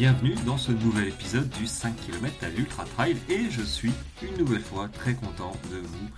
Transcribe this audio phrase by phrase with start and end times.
[0.00, 3.92] bienvenue dans ce nouvel épisode du 5 km à l'Ultra Trail et je suis
[4.22, 6.08] une nouvelle fois très content de vous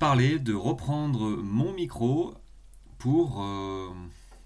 [0.00, 2.34] parler, de reprendre mon micro
[2.98, 3.90] pour euh,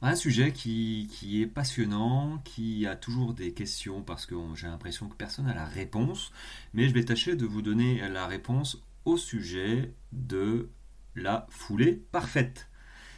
[0.02, 5.08] un sujet qui, qui, est passionnant, qui a toujours des questions parce que j'ai l'impression
[5.08, 6.30] que personne n'a la réponse,
[6.74, 10.69] mais je vais tâcher de vous donner la réponse au sujet de
[11.14, 12.69] la foulée parfaite,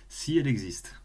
[0.08, 1.01] si elle existe.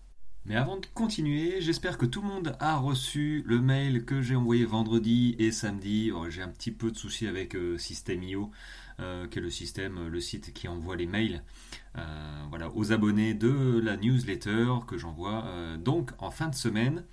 [0.48, 4.38] Mais avant de continuer, j'espère que tout le monde a reçu le mail que j'ai
[4.38, 6.10] envoyé vendredi et samedi.
[6.16, 8.50] Oh, j'ai un petit peu de soucis avec euh, System.io,
[9.02, 11.44] euh, qui est le système, le site qui envoie les mails
[11.98, 15.44] euh, voilà, aux abonnés de la newsletter que j'envoie
[15.80, 17.04] donc en fin de semaine.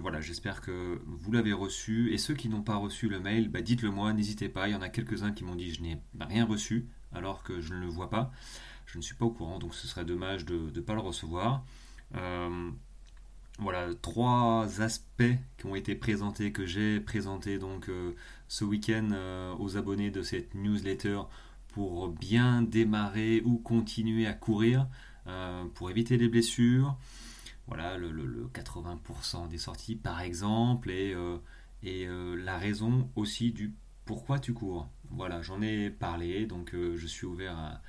[0.00, 2.12] voilà, j'espère que vous l'avez reçu.
[2.12, 4.66] Et ceux qui n'ont pas reçu le mail, bah, dites-le moi, n'hésitez pas.
[4.66, 7.72] Il y en a quelques-uns qui m'ont dit je n'ai rien reçu alors que je
[7.72, 8.32] ne le vois pas.
[8.86, 11.64] Je ne suis pas au courant, donc ce serait dommage de ne pas le recevoir.
[12.14, 12.70] Euh,
[13.58, 15.22] voilà, trois aspects
[15.58, 18.12] qui ont été présentés, que j'ai présenté donc euh,
[18.46, 21.22] ce week-end euh, aux abonnés de cette newsletter
[21.72, 24.88] pour bien démarrer ou continuer à courir,
[25.74, 26.96] pour éviter les blessures.
[27.66, 31.14] Voilà, le, 80% des sorties par exemple, et,
[31.82, 33.74] et la raison aussi du
[34.06, 34.88] pourquoi tu cours.
[35.10, 37.82] Voilà, j'en ai parlé, donc je suis ouvert à,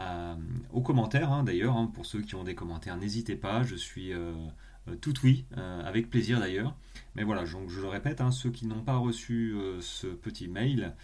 [0.00, 0.34] euh,
[0.72, 4.12] aux commentaires hein, d'ailleurs, hein, pour ceux qui ont des commentaires, n'hésitez pas, je suis
[4.12, 4.32] euh,
[4.88, 6.76] euh, tout oui, avec plaisir d'ailleurs.
[7.14, 10.94] Mais voilà, je le répète, hein, ceux qui n'ont pas reçu ce petit mail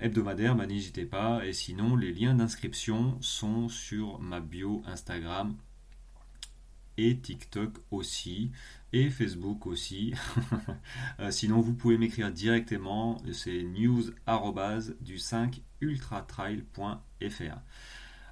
[0.00, 1.46] hebdomadaire, bah, n'hésitez pas.
[1.46, 5.54] Et sinon, les liens d'inscription sont sur ma bio Instagram
[6.96, 8.50] et TikTok aussi,
[8.92, 10.14] et Facebook aussi.
[11.30, 14.10] sinon, vous pouvez m'écrire directement, c'est news
[15.00, 17.58] du 5 ultratrail.fr.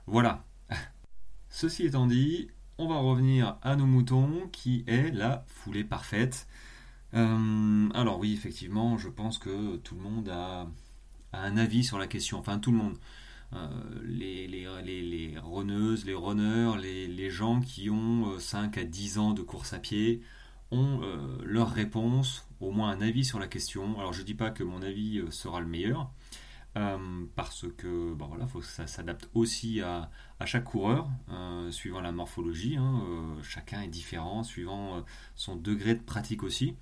[0.06, 0.44] Voilà.
[1.48, 2.48] Ceci étant dit,
[2.78, 6.48] on va revenir à nos moutons qui est la foulée parfaite.
[7.14, 10.66] Euh, alors oui, effectivement, je pense que tout le monde a,
[11.32, 12.38] un avis sur la question.
[12.38, 12.98] Enfin, tout le monde.
[13.54, 13.68] Euh,
[14.04, 19.18] les, les, les, les, runneuses, les runners, les, gens qui ont 5 euh, à 10
[19.18, 20.22] ans de course à pied
[20.70, 21.02] ont
[21.44, 23.98] leur réponse, au moins un avis sur la question.
[23.98, 26.10] Alors je ne dis pas que mon avis sera le meilleur,
[26.76, 30.10] euh, parce que bon, voilà, faut ça s'adapte aussi à,
[30.46, 32.76] chaque coureur, euh, suivant la morphologie.
[32.76, 36.76] Hein, euh, chacun est différent, suivant son degré de pratique aussi.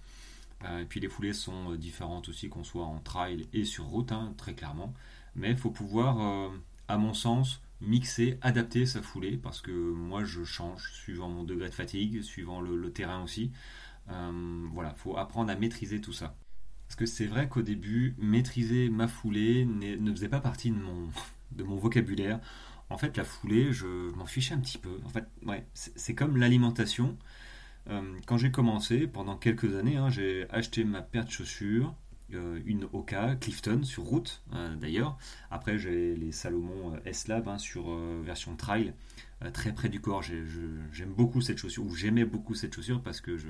[0.64, 4.34] et puis les foulées sont différentes aussi, qu'on soit en trail et sur route, hein,
[4.36, 4.94] très clairement.
[5.36, 6.50] Mais il faut pouvoir,
[6.88, 11.68] à mon sens, mixer, adapter sa foulée, parce que moi je change suivant mon degré
[11.68, 13.52] de fatigue, suivant le, le terrain aussi.
[14.08, 16.34] voilà, faut apprendre à maîtriser tout ça.
[16.90, 20.72] Parce que c'est vrai qu'au début, maîtriser ma foulée ne faisait pas partie
[21.52, 22.40] de mon, vocabulaire.
[22.88, 23.86] En fait, la foulée, je
[24.16, 24.98] m'en fichais un petit peu.
[25.04, 27.16] En fait, ouais, c'est comme l'alimentation.
[27.88, 31.94] Euh, quand j'ai commencé, pendant quelques années, hein, j'ai acheté ma paire de chaussures,
[32.34, 35.16] euh, une Oka Clifton sur route euh, d'ailleurs.
[35.52, 38.94] Après, j'ai les Salomon S-Lab hein, sur version trail,
[39.52, 40.22] très près du corps.
[40.24, 43.46] J'aime beaucoup cette chaussure, ou j'aimais beaucoup cette chaussure parce que je,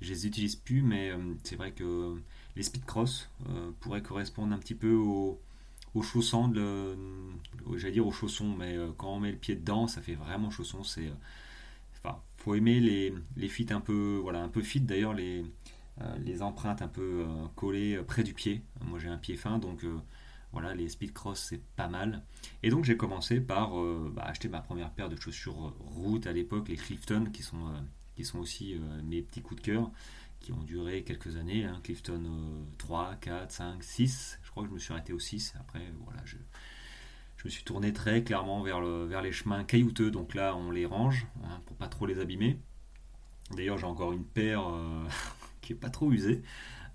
[0.00, 1.12] je les utilise plus, mais
[1.42, 2.14] c'est vrai que
[2.58, 5.40] les speedcross euh, pourraient correspondre un petit peu aux,
[6.02, 6.52] chaussons,
[7.64, 10.82] aux chaussons, mais euh, quand on met le pied dedans, ça fait vraiment chausson.
[10.82, 11.14] C'est, euh,
[12.04, 15.44] enfin, faut aimer les, les un peu, voilà, un peu fit d'ailleurs les,
[16.20, 17.24] les empreintes un peu
[17.56, 18.62] collées près du pied.
[18.84, 19.84] Moi j'ai un pied fin, donc
[20.52, 22.22] voilà, les speedcross c'est pas mal.
[22.62, 23.72] Et donc j'ai commencé par
[24.12, 27.72] bah, acheter ma première paire de chaussures route à l'époque, les Clifton, qui sont,
[28.14, 29.90] qui sont aussi mes petits coups de cœur
[30.40, 31.64] qui ont duré quelques années.
[31.64, 31.80] Hein.
[31.82, 32.22] Clifton
[32.78, 34.38] 3, 4, 5, 6.
[34.42, 35.54] Je crois que je me suis arrêté au 6.
[35.60, 36.36] Après, voilà, je,
[37.36, 40.10] je me suis tourné très clairement vers, le, vers les chemins caillouteux.
[40.10, 42.58] Donc là, on les range hein, pour pas trop les abîmer.
[43.56, 45.06] D'ailleurs, j'ai encore une paire euh,
[45.60, 46.42] qui est pas trop usée.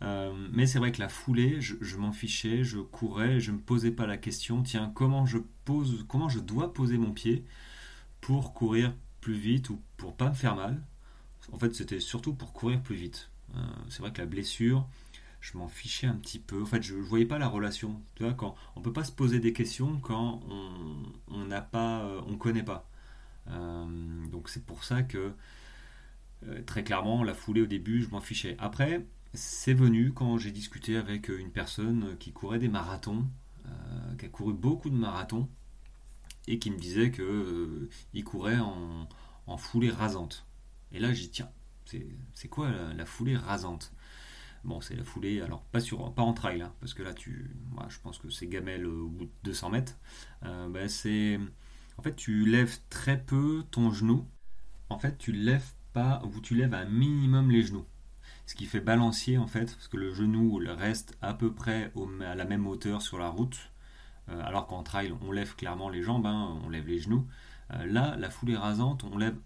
[0.01, 3.91] Euh, mais c'est vrai que la foulée, je, m'en fichais, je courais, je me posais
[3.91, 7.45] pas la question, tiens, comment je pose, comment je dois poser mon pied
[8.19, 10.83] pour courir plus vite ou pour pas me faire mal?
[11.53, 13.29] En fait, c'était surtout pour courir plus vite.
[13.55, 13.59] Euh,
[13.89, 14.87] c'est vrai que la blessure,
[15.41, 16.61] je m'en fichais un petit peu.
[16.61, 18.01] En fait, je ne voyais pas la relation.
[18.15, 20.41] Tu vois, quand on peut pas se poser des questions quand
[21.27, 22.89] on n'a pas, euh, on connaît pas.
[23.49, 25.33] Euh, donc c'est pour ça que
[26.65, 28.57] très clairement la foulée au début, je m'en fichais.
[28.59, 33.25] Après, c'est venu quand j'ai discuté avec une personne qui courait des marathons,
[34.19, 35.47] qui a couru beaucoup de marathons
[36.47, 39.07] et qui me disait que il courait en,
[39.47, 40.45] en foulée rasante.
[40.91, 41.49] Et là, j'ai dit tiens,
[41.85, 43.93] c'est quoi la, foulée rasante?
[44.63, 47.51] Bon, c'est la foulée, alors pas, sur, pas en trail, hein, parce que là, tu,
[47.71, 49.97] moi, je pense que c'est gamelle au bout de 200 mètres.
[50.43, 51.39] Euh, ben, c'est,
[51.97, 54.25] en fait, tu lèves très peu ton genou.
[54.89, 57.85] En fait, tu lèves pas, où tu lèves un minimum les genoux.
[58.45, 61.91] Ce qui fait balancier en fait, parce que le genou reste à peu près
[62.25, 63.71] à la même hauteur sur la route,
[64.29, 67.25] euh, alors qu'en trail on lève clairement les jambes, hein, on lève les genoux.
[67.71, 69.37] Euh, là, la foulée rasante, on lève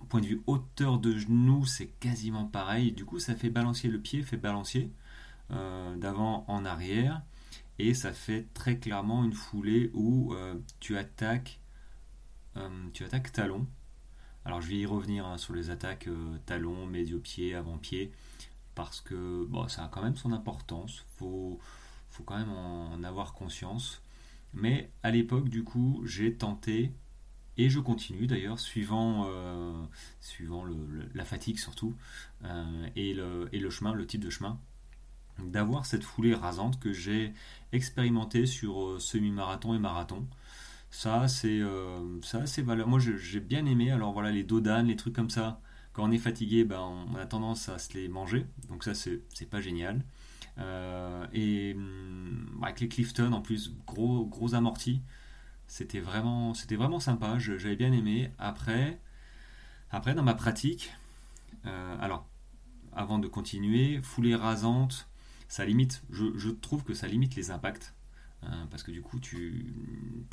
[0.00, 2.92] en point de vue hauteur de genou, c'est quasiment pareil.
[2.92, 4.90] Du coup, ça fait balancier le pied, fait balancier
[5.96, 7.22] d'avant en arrière
[7.78, 10.34] et ça fait très clairement une foulée où
[10.78, 11.58] tu attaques
[12.58, 13.66] euh, tu attaques talon.
[14.44, 18.12] Alors je vais y revenir hein, sur les attaques euh, talon, médio-pied, avant-pied,
[18.74, 21.04] parce que bon, ça a quand même son importance.
[21.16, 21.58] Faut,
[22.10, 24.02] faut quand même en avoir conscience.
[24.54, 26.92] Mais à l'époque, du coup, j'ai tenté,
[27.58, 29.84] et je continue d'ailleurs, suivant, euh,
[30.20, 30.64] suivant
[31.14, 31.94] la fatigue surtout,
[32.96, 34.58] et, le, et le chemin, le type de chemin,
[35.38, 37.32] d'avoir cette foulée rasante que j'ai
[37.72, 40.26] expérimenté sur semi-marathon et marathon.
[40.90, 42.20] Ça, c'est euh,
[42.58, 42.88] valeur.
[42.88, 43.90] Moi, j'ai bien aimé.
[43.90, 45.60] Alors voilà, les dodanes, les trucs comme ça.
[45.92, 48.46] Quand on est fatigué, ben, on a tendance à se les manger.
[48.68, 50.04] Donc ça, c'est pas génial.
[50.58, 55.02] Euh, et hum, avec les Clifton, en plus, gros, gros amortis.
[55.68, 57.38] C'était vraiment, c'était vraiment sympa.
[57.38, 58.32] J'avais bien aimé.
[58.38, 58.98] Après,
[59.90, 60.92] après, dans ma pratique,
[61.66, 62.26] euh, alors,
[62.92, 65.08] avant de continuer, foulée rasante,
[65.48, 66.02] ça limite.
[66.10, 67.94] Je, trouve que ça limite les impacts.
[68.42, 69.74] Hein, parce que du coup tu,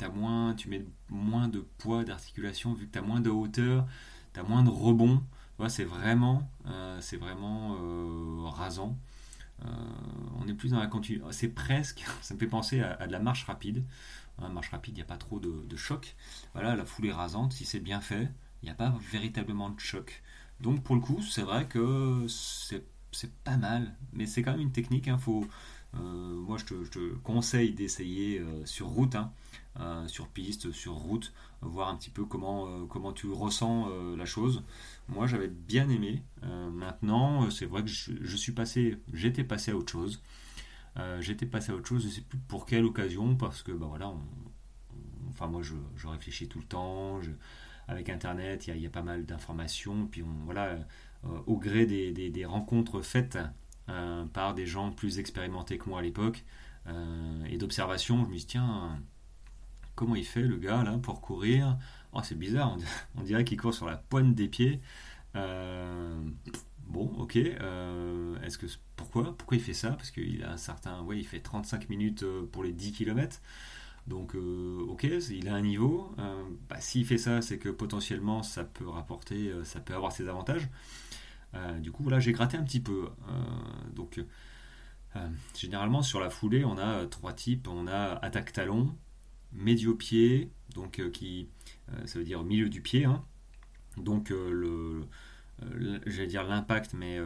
[0.00, 3.84] as moins, tu mets moins de poids d'articulation vu que tu as moins de hauteur,
[4.32, 5.24] tu as moins de rebond.
[5.68, 8.96] c'est vraiment, euh, c'est vraiment euh, rasant.
[10.38, 11.26] On est plus dans la continuité.
[11.32, 13.84] C'est presque, ça me fait penser à, de la marche rapide.
[14.38, 16.14] Marche rapide, il n'y a pas trop de, choc.
[16.52, 18.28] Voilà, la foulée rasante, si c'est bien fait,
[18.62, 20.22] il n'y a pas véritablement de choc.
[20.60, 24.72] Donc pour le coup, c'est vrai que c'est pas mal, mais c'est quand même une
[24.72, 25.08] technique.
[25.08, 25.46] Hein, faut,
[25.94, 29.32] euh, moi, je te, conseille d'essayer euh, sur route, hein,
[29.80, 34.62] euh, sur piste, sur route, voir un petit peu comment, comment tu ressens la chose.
[35.08, 36.22] Moi, j'avais bien aimé.
[36.42, 40.22] maintenant, c'est vrai que je, suis passé, j'étais passé à autre chose.
[41.20, 44.12] J'étais passé à autre chose, je sais plus pour quelle occasion, parce que bah voilà,
[45.28, 45.74] enfin moi je,
[46.06, 47.20] réfléchis tout le temps.
[47.88, 50.78] avec Internet, il y, a pas mal d'informations, puis on, voilà,
[51.46, 53.38] au gré des, rencontres faites
[53.88, 56.44] euh, par des gens plus expérimentés que moi à l'époque
[56.88, 58.24] euh, et d'observation.
[58.24, 59.00] Je me dis, tiens,
[59.94, 61.78] comment il fait le gars là pour courir?
[62.12, 62.76] Oh, C'est bizarre,
[63.16, 64.80] on dirait, qu'il court sur la pointe des pieds.
[65.36, 66.20] Euh,
[66.86, 67.36] bon, ok.
[67.36, 68.66] Est-ce que
[68.96, 69.90] pourquoi Pourquoi il fait ça?
[69.90, 73.40] Parce qu'il a un certain, ouais, il fait 35 minutes pour les 10 km.
[74.06, 76.14] Donc, ok, il a un niveau.
[76.68, 80.68] Bah, s'il fait ça, c'est que potentiellement ça peut rapporter, ça peut avoir ses avantages.
[81.56, 83.08] Euh, du coup, voilà, j'ai gratté un petit peu.
[83.28, 84.20] Euh, donc,
[85.16, 87.68] euh, généralement, sur la foulée, on a trois types.
[87.68, 88.96] On a attaque talon,
[89.52, 91.48] médio-pied, donc qui,
[92.04, 93.04] ça veut dire milieu du pied.
[93.04, 93.24] Hein.
[93.96, 95.06] Donc, le,
[96.06, 97.18] j'allais dire l'impact, mais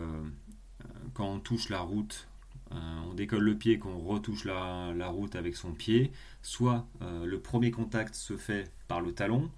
[1.14, 2.28] quand on touche la route,
[2.70, 6.12] on décolle le pied, qu'on retouche la, la, route avec son pied,
[6.42, 9.50] soit le premier contact se fait par le talon,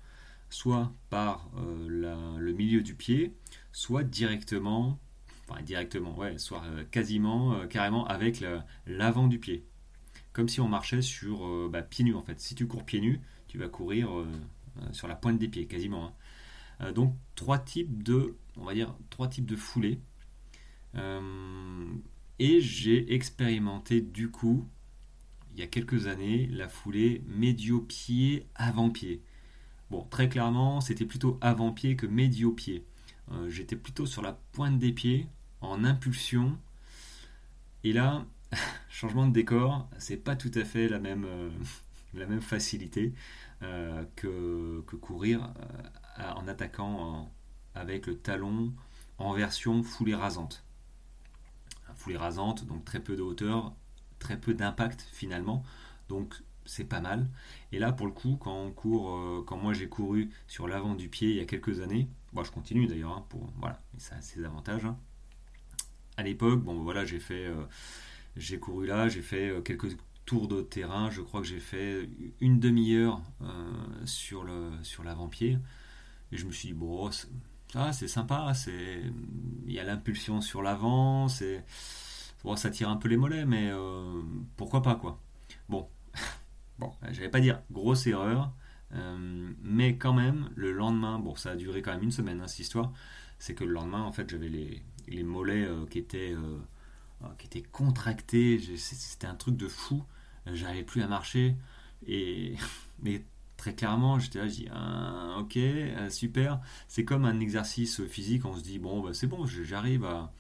[0.49, 1.51] soit par
[1.89, 3.35] le milieu du pied,
[3.73, 4.99] soit directement,
[5.49, 8.45] enfin directement, ouais, soit euh, quasiment, euh, carrément avec
[8.87, 9.65] l'avant du pied.
[10.33, 12.41] Comme si on marchait sur euh, bah, pieds nus en fait.
[12.41, 14.09] Si tu cours pieds nus, tu vas courir
[14.93, 16.15] sur la pointe des pieds, quasiment.
[16.81, 16.93] Hein.
[16.93, 20.01] donc trois types de, on va dire, trois types de foulées.
[22.39, 24.69] et j'ai expérimenté du coup,
[25.55, 29.23] il y a quelques années, la foulée médio-pied, avant-pied.
[29.91, 32.87] Bon, très clairement, c'était plutôt avant-pied que médio-pied.
[33.31, 35.27] Euh, j'étais plutôt sur la pointe des pieds,
[35.61, 36.59] en impulsion.
[37.85, 38.25] Et là,
[38.89, 43.13] changement de décor, c'est pas tout à fait la même, euh, facilité
[43.63, 45.53] euh, que, courir
[46.37, 47.31] en attaquant
[47.75, 48.73] avec le talon
[49.19, 50.65] en version foulée rasante.
[51.95, 53.73] Foulée rasante, donc très peu de hauteur,
[54.19, 55.63] très peu d'impact finalement.
[56.09, 57.29] Donc c'est pas mal.
[57.73, 61.09] Et là, pour le coup, quand on court, quand moi j'ai couru sur l'avant du
[61.09, 64.23] pied il y a quelques années, Bon, je continue d'ailleurs, hein, pour voilà, ça a
[64.23, 64.87] ses avantages.
[64.87, 64.97] Hein.
[66.17, 67.65] À l'époque, bon voilà, j'ai fait, euh,
[68.37, 71.11] j'ai couru là, j'ai fait euh, quelques tours de terrain.
[71.11, 72.09] Je crois que j'ai fait
[72.41, 74.47] une demi-heure euh, sur
[74.83, 75.59] sur l'avant-pied,
[76.33, 77.11] et je me suis dit bon,
[77.73, 79.03] ça c'est sympa, c'est
[79.67, 81.65] il y a l'impulsion sur l'avant, c'est
[82.45, 83.71] bon, ça tire un peu les mollets, mais
[84.57, 85.21] pourquoi pas quoi.
[85.69, 85.89] Bon,
[86.79, 88.53] bon, j'allais pas dire grosse erreur.
[88.95, 92.49] Euh, mais quand même, le lendemain, bon, ça a duré quand même une semaine, hein,
[92.49, 92.93] cette histoire,
[93.39, 96.59] c'est que le lendemain, en fait, j'avais les, les, mollets euh, qui, étaient, euh,
[97.39, 100.05] qui étaient contractés, c'était un truc de fou,
[100.47, 101.57] j'arrivais plus à marcher,
[102.07, 102.57] et,
[103.03, 103.25] mais
[103.63, 106.61] très clairement, j'étais là, je dis, ah, ok, euh, super.
[106.89, 110.33] C'est comme un exercice physique, on se dit, bon, bah, c'est bon, j'arrive à.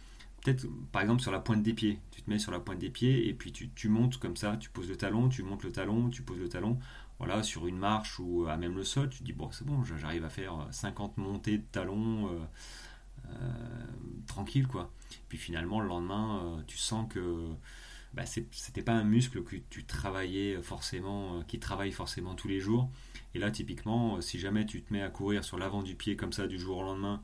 [0.42, 2.00] Peut-être, par exemple, sur la pointe des pieds.
[2.10, 4.56] Tu te mets sur la pointe des pieds et puis tu, tu, montes comme ça,
[4.56, 6.80] tu poses le talon, tu montes le talon, tu poses le talon.
[7.18, 9.84] Voilà, sur une marche ou à même le sol, tu te dis, bon, c'est bon,
[9.84, 12.40] j'arrive à faire 50 montées de talons euh,
[13.28, 13.52] euh,
[14.26, 14.90] tranquille, quoi.
[15.28, 17.54] Puis finalement, le lendemain, tu sens que
[18.14, 22.90] bah, c'était pas un muscle que tu travaillais forcément, qui travaille forcément tous les jours.
[23.34, 26.16] Et là, typiquement, euh, si jamais tu te mets à courir sur l'avant du pied
[26.16, 27.22] comme ça du jour au lendemain,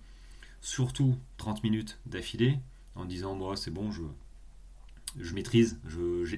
[0.61, 2.59] surtout 30 minutes d'affilée,
[2.95, 5.81] en disant moi c'est bon, je, maîtrise,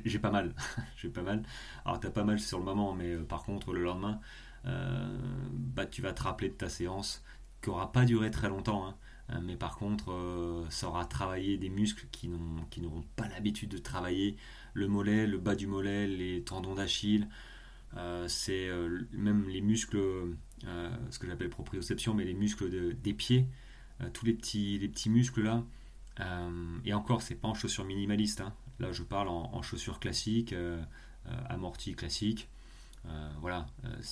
[0.05, 0.55] j'ai pas mal,
[0.97, 1.43] j'ai pas mal.
[1.85, 4.21] Alors t'as pas mal sur le moment, mais euh, par contre le lendemain,
[4.67, 5.19] euh,
[5.53, 7.25] bah tu vas te rappeler de ta séance
[7.63, 8.97] qui aura pas duré très longtemps, hein.
[9.43, 14.37] Mais par contre ça aura travaillé des muscles qui n'auront pas l'habitude de travailler,
[14.75, 17.29] le mollet, le bas du mollet, les tendons d'Achille,
[17.97, 19.99] euh, c'est euh, même les muscles,
[20.65, 23.47] euh, ce que j'appelle proprioception, mais les muscles des pieds,
[24.15, 25.63] tous les petits, les petits muscles là.
[26.85, 28.41] et encore, c'est pas en chaussures minimalistes.
[28.41, 28.55] Hein.
[28.79, 30.55] Là, je parle en, chaussures classiques,
[31.51, 32.49] amorties classiques.
[33.41, 33.67] voilà,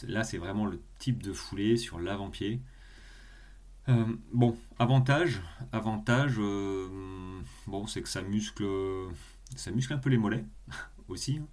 [0.06, 2.60] là c'est vraiment le type de foulée sur l'avant-pied.
[4.32, 5.40] Bon, avantage,
[5.72, 6.36] avantage,
[7.66, 8.64] bon, c'est que ça muscle,
[9.56, 10.44] ça muscle un peu les mollets
[11.08, 11.38] aussi.
[11.38, 11.46] Hein.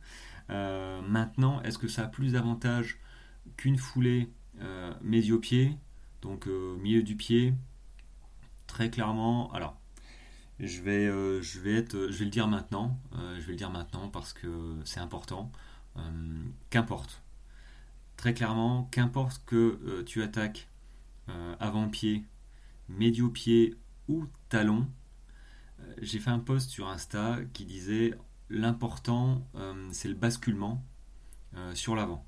[0.50, 3.00] Euh, maintenant, est-ce que ça a plus d'avantages
[3.58, 5.77] qu'une foulée euh, médio-pied,
[6.22, 7.54] donc euh, milieu du pied?
[8.68, 9.80] Très clairement, alors,
[10.60, 11.06] je vais,
[11.42, 15.51] je vais le dire maintenant, je vais le dire maintenant parce que c'est important.
[16.70, 17.22] qu'importe.
[18.18, 20.70] Très clairement, qu'importe que tu attaques
[21.60, 22.24] avant-pied,
[22.89, 23.75] médio-pied
[24.08, 24.88] ou talon,
[26.01, 28.13] j'ai fait un post sur Insta qui disait
[28.50, 30.84] l'important, euh, c'est le basculement
[31.55, 32.25] euh, sur l'avant.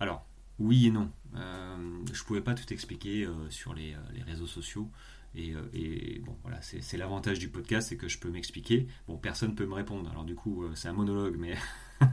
[0.00, 0.26] Alors,
[0.58, 1.10] oui et non.
[1.34, 3.96] Euh, je ne pouvais pas tout expliquer sur les,
[4.26, 4.90] réseaux sociaux.
[5.34, 8.86] Et, bon, voilà, c'est l'avantage du podcast, c'est que je peux m'expliquer.
[9.06, 10.08] Bon, personne ne peut me répondre.
[10.10, 11.56] Alors du coup, c'est un monologue, mais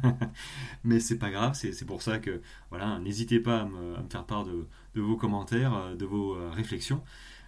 [0.84, 1.54] mais c'est pas grave.
[1.54, 5.96] C'est pour ça que voilà, n'hésitez pas à me, faire part de, de, vos commentaires,
[5.96, 7.04] de vos réflexions.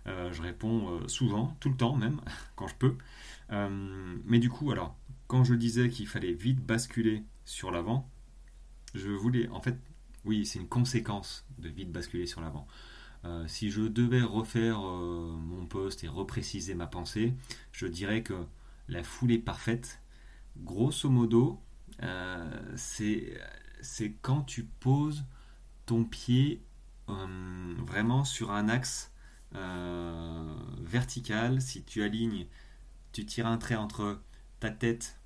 [0.05, 2.21] je réponds souvent, tout le temps même,
[2.55, 2.95] quand je peux.
[4.25, 4.95] mais du coup, alors,
[5.27, 8.09] quand je disais qu'il fallait vite basculer sur l'avant,
[8.93, 9.77] je voulais, en fait,
[10.25, 12.67] oui, c'est une conséquence de vite basculer sur l'avant.
[13.25, 17.33] Euh, si je devais refaire euh, mon poste et repréciser ma pensée,
[17.71, 18.45] je dirais que
[18.87, 20.01] la foulée parfaite,
[20.57, 21.59] grosso modo,
[22.03, 23.37] euh, c'est
[24.21, 25.25] quand tu poses
[25.85, 26.63] ton pied
[27.07, 29.11] vraiment sur un axe
[30.81, 32.47] vertical, si tu alignes,
[33.11, 34.21] tu tires un trait entre
[34.59, 35.19] ta tête,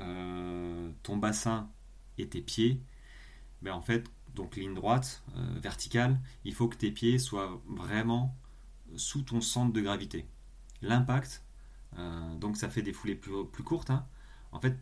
[0.00, 1.70] euh, ton bassin
[2.18, 2.82] et tes pieds,
[3.62, 8.36] ben en fait, donc ligne droite, euh, verticale, il faut que tes pieds soient vraiment
[8.96, 10.26] sous ton centre de gravité.
[10.80, 11.44] L'impact,
[11.98, 13.90] euh, donc ça fait des foulées plus, plus courtes.
[13.90, 14.06] Hein.
[14.50, 14.76] En fait,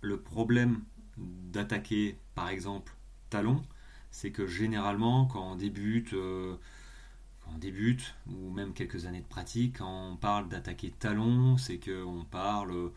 [0.00, 0.84] le problème
[1.16, 2.94] d'attaquer, par exemple,
[3.30, 3.62] talon,
[4.10, 9.78] c'est que généralement, quand on débute, quand on débute, ou même quelques années de pratique,
[9.78, 12.90] quand on parle d'attaquer talon, c'est qu'on parle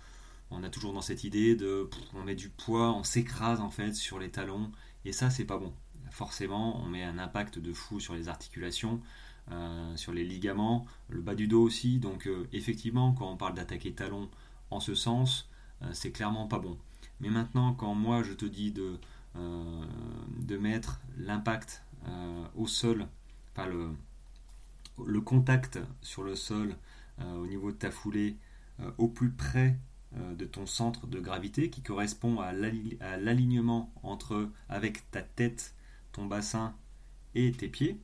[0.52, 3.94] on a toujours dans cette idée de on met du poids, on s'écrase en fait
[3.94, 4.72] sur les talons
[5.06, 5.74] et ça c'est pas bon.
[6.12, 9.00] Forcément, on met un impact de fou sur les articulations,
[9.52, 12.00] euh, sur les ligaments, le bas du dos aussi.
[12.00, 14.30] Donc euh, effectivement, quand on parle d'attaquer talon
[14.72, 15.50] en ce sens,
[15.84, 16.78] euh, c'est clairement pas bon.
[17.20, 18.98] Mais maintenant, quand moi je te dis de,
[19.36, 21.84] de mettre l'impact
[22.56, 23.08] au sol,
[23.52, 26.76] enfin le, contact sur le sol
[27.22, 28.38] au niveau de ta foulée
[28.98, 29.78] au plus près
[30.18, 35.76] euh, de ton centre de gravité qui correspond à l'alignement entre avec ta tête,
[36.14, 36.74] ton bassin
[37.36, 38.00] et tes pieds.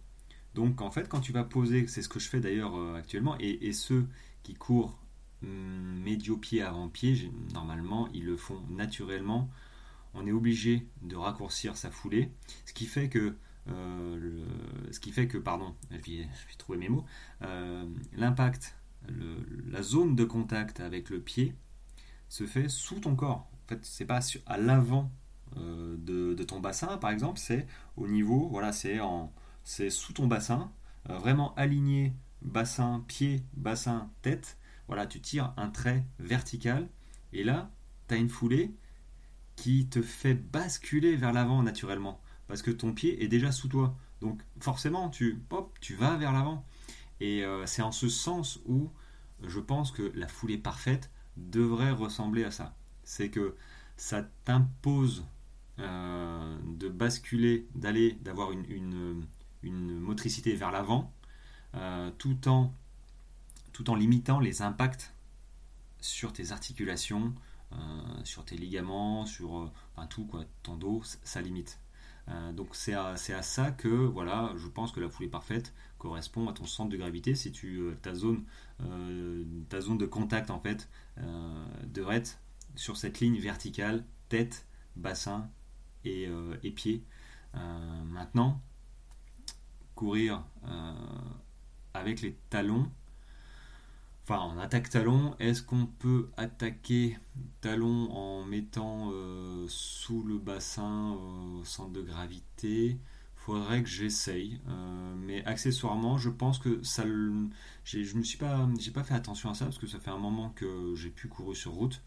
[0.54, 3.36] Donc en fait quand tu vas poser, c'est ce que je fais d'ailleurs euh, actuellement,
[3.40, 4.08] et, ceux
[4.44, 5.00] qui courent
[5.42, 9.50] hum, médio-pied avant-pied, normalement ils le font naturellement,
[10.16, 12.32] on est obligé de raccourcir sa foulée,
[12.66, 13.36] ce qui fait que
[13.68, 14.46] euh,
[14.92, 17.06] ce qui fait que, pardon, je vais, trouver mes mots,
[18.14, 18.76] l'impact,
[19.68, 21.56] la zone de contact avec le pied
[22.30, 23.50] se fait sous ton corps.
[23.66, 25.12] En fait, c'est pas à l'avant
[25.58, 30.28] euh, de, ton bassin, par exemple, c'est au niveau, voilà, c'est en, c'est sous ton
[30.28, 30.72] bassin,
[31.10, 34.58] euh, vraiment aligné bassin, pied, bassin, tête.
[34.88, 36.90] Voilà, tu tires un trait vertical
[37.34, 37.72] et là,
[38.08, 38.76] tu as une foulée
[39.56, 43.96] qui te fait basculer vers l'avant naturellement parce que ton pied est déjà sous toi.
[44.22, 45.42] Donc forcément, tu,
[45.98, 46.66] vas vers l'avant.
[47.20, 48.90] Et euh, c'est en ce sens où
[49.44, 52.76] je pense que la foulée parfaite devrait ressembler à ça.
[53.04, 53.56] C'est que
[53.98, 55.26] ça t'impose
[55.78, 59.26] de basculer, d'aller, d'avoir une,
[59.62, 61.14] une, motricité vers l'avant,
[62.18, 62.74] tout, en,
[63.74, 65.14] tout en limitant les impacts
[66.00, 67.34] sur tes articulations,
[68.24, 69.72] sur tes ligaments, sur
[70.10, 71.80] tout, quoi, ton dos, ça limite.
[72.30, 76.54] Euh, donc c'est à, ça que voilà, je pense que la foulée parfaite correspond à
[76.54, 77.36] ton centre de gravité.
[77.36, 78.44] Si tu euh, ta zone,
[78.82, 80.90] euh, ta zone de contact en fait
[81.86, 82.40] devrait être
[82.76, 85.50] sur cette ligne verticale, tête, bassin
[86.04, 86.28] et
[86.76, 87.04] pied.
[88.06, 88.62] maintenant,
[89.96, 90.44] courir
[91.94, 92.92] avec les talons,
[94.28, 97.20] Enfin, en attaque talon, est-ce qu'on peut attaquer
[97.62, 102.98] talon en mettant euh, sous le bassin au centre de gravité?
[103.36, 104.60] Faudrait que j'essaye.
[104.68, 107.04] Euh, mais accessoirement, je pense que ça.
[107.04, 110.18] Je me suis pas, j'ai pas fait attention à ça parce que ça fait un
[110.18, 112.02] moment que j'ai pu courir sur route.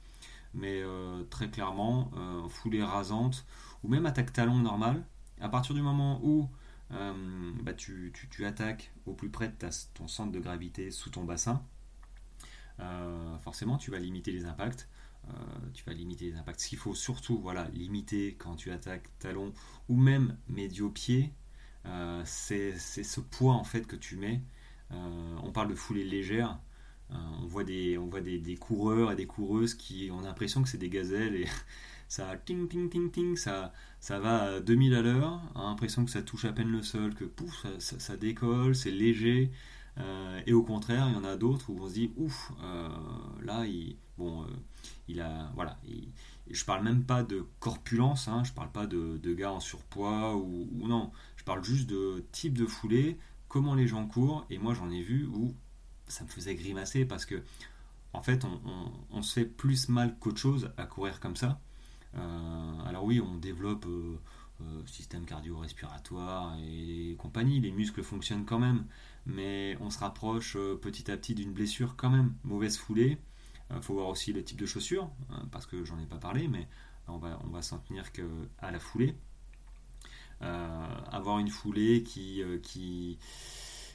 [0.55, 2.11] Mais euh, très clairement,
[2.49, 3.47] foulée rasante
[3.85, 5.05] ou même attaque talon normale.
[5.41, 6.49] À partir du moment où
[6.91, 8.13] bah, tu,
[8.45, 9.55] attaques au plus près de
[9.95, 11.78] ton centre de gravité sous ton bassin, euh,
[13.41, 14.89] forcément tu vas limiter les impacts.
[15.29, 15.33] Euh,
[15.75, 16.61] tu vas limiter les impacts.
[16.61, 19.53] Ce qu'il faut surtout voilà, limiter quand tu attaques talon
[19.89, 21.33] ou même médio-pied,
[21.87, 24.43] euh, c'est ce poids en fait que tu mets.
[24.91, 26.59] on parle de foulée légère.
[27.11, 30.79] on voit, des, on voit des, coureurs et des coureuses qui ont l'impression que c'est
[30.79, 31.47] des gazelles et
[32.09, 36.23] ça ting ting, ça, ça va à 2000 à l'heure, on a l'impression que ça
[36.23, 39.51] touche à peine le sol, que pouf, ça décolle, c'est léger.
[39.99, 42.89] Euh, et au contraire, il y en a d'autres où on se dit ouf, euh,
[43.43, 44.47] là, il, bon, euh,
[45.09, 45.79] il a, voilà,
[46.49, 50.69] je parle même pas de corpulence, hein, je parle pas de, gars en surpoids ou,
[50.87, 54.91] non, je parle juste de type de foulée, comment les gens courent, et moi j'en
[54.91, 55.55] ai vu où
[56.07, 57.43] ça me faisait grimacer parce que
[58.15, 58.47] en fait,
[59.11, 61.61] on, se fait plus mal qu'autre chose à courir comme ça.
[62.87, 63.87] alors oui, on développe
[64.87, 68.87] système cardio-respiratoire et compagnie, les muscles fonctionnent quand même,
[69.29, 72.35] mais on se rapproche euh, petit à petit d'une blessure quand même.
[72.43, 73.19] Mauvaise foulée.
[73.71, 76.17] Il euh, faut voir aussi le type de chaussures, hein, parce que j'en ai pas
[76.17, 76.67] parlé, mais
[77.07, 78.23] on va, on va s'en tenir que
[78.59, 79.15] à la foulée.
[80.41, 83.19] Euh, avoir une foulée qui, qui,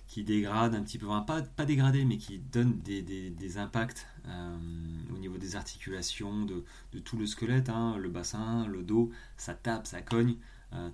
[0.07, 5.37] qui dégrade un petit peu, pas, pas dégradé, mais qui donne des, impacts au niveau
[5.37, 6.63] des articulations, de,
[6.99, 10.35] tout le squelette, hein, le bassin, le dos, ça tape, ça cogne.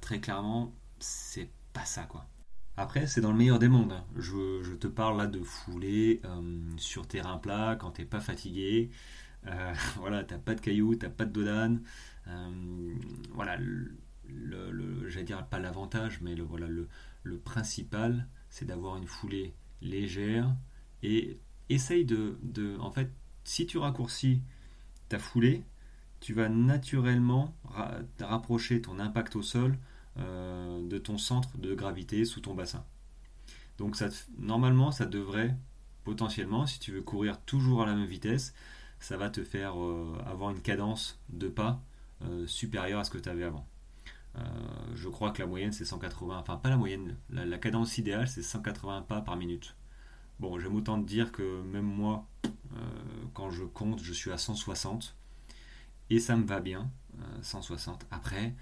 [0.02, 2.28] très clairement, c'est pas ça quoi.
[2.80, 3.94] Après, c'est dans le meilleur des mondes.
[4.16, 8.90] Je, te parle là de foulée euh, sur terrain plat quand t'es pas fatigué.
[9.48, 11.82] Euh, voilà, t'as pas de cailloux, t'as pas de dodane.
[12.30, 12.96] Euh,
[13.32, 13.58] voilà,
[15.08, 20.56] j'allais dire pas l'avantage, mais le, voilà, le, principal, c'est d'avoir une foulée légère
[21.04, 21.38] et
[21.68, 22.38] essaye de,
[22.80, 23.12] En fait,
[23.44, 24.42] si tu raccourcis
[25.10, 25.66] ta foulée,
[26.22, 27.54] tu vas naturellement
[28.20, 29.78] rapprocher ton impact au sol
[30.20, 32.84] euh, de ton centre de gravité sous ton bassin.
[33.78, 33.96] Donc
[34.38, 35.56] normalement, ça devrait
[36.04, 38.54] potentiellement, si tu veux courir toujours à la même vitesse,
[39.00, 41.80] ça va te faire euh, avoir une cadence de pas
[42.24, 43.66] euh, supérieure à ce que tu avais avant.
[44.96, 48.42] je crois que la moyenne c'est 180, enfin pas la moyenne, la, cadence idéale c'est
[48.42, 49.76] 180 pas par minute.
[50.40, 52.26] Bon, j'aime autant te dire que même moi,
[53.34, 55.16] quand je compte, je suis à 160
[56.10, 56.90] et ça me va bien,
[57.42, 58.06] 160.
[58.12, 58.54] Après,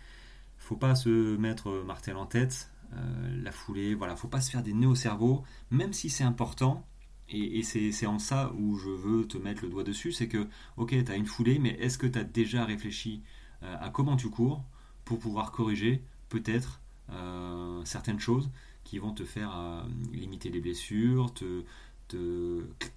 [0.67, 4.63] faut pas se mettre martel en tête, euh, la foulée, voilà, faut pas se faire
[4.63, 6.85] des nœuds au cerveau, même si c'est important.
[7.29, 10.89] Et, c'est en ça où je veux te mettre le doigt dessus, c'est que, ok,
[10.89, 13.21] tu as une foulée, mais est-ce que tu as déjà réfléchi
[13.63, 14.63] euh, à comment tu cours
[15.03, 18.49] pour pouvoir corriger peut-être euh, certaines choses
[18.83, 21.63] qui vont te faire limiter les blessures, te,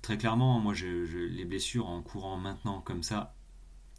[0.02, 3.35] très clairement, moi, les blessures en courant maintenant comme ça,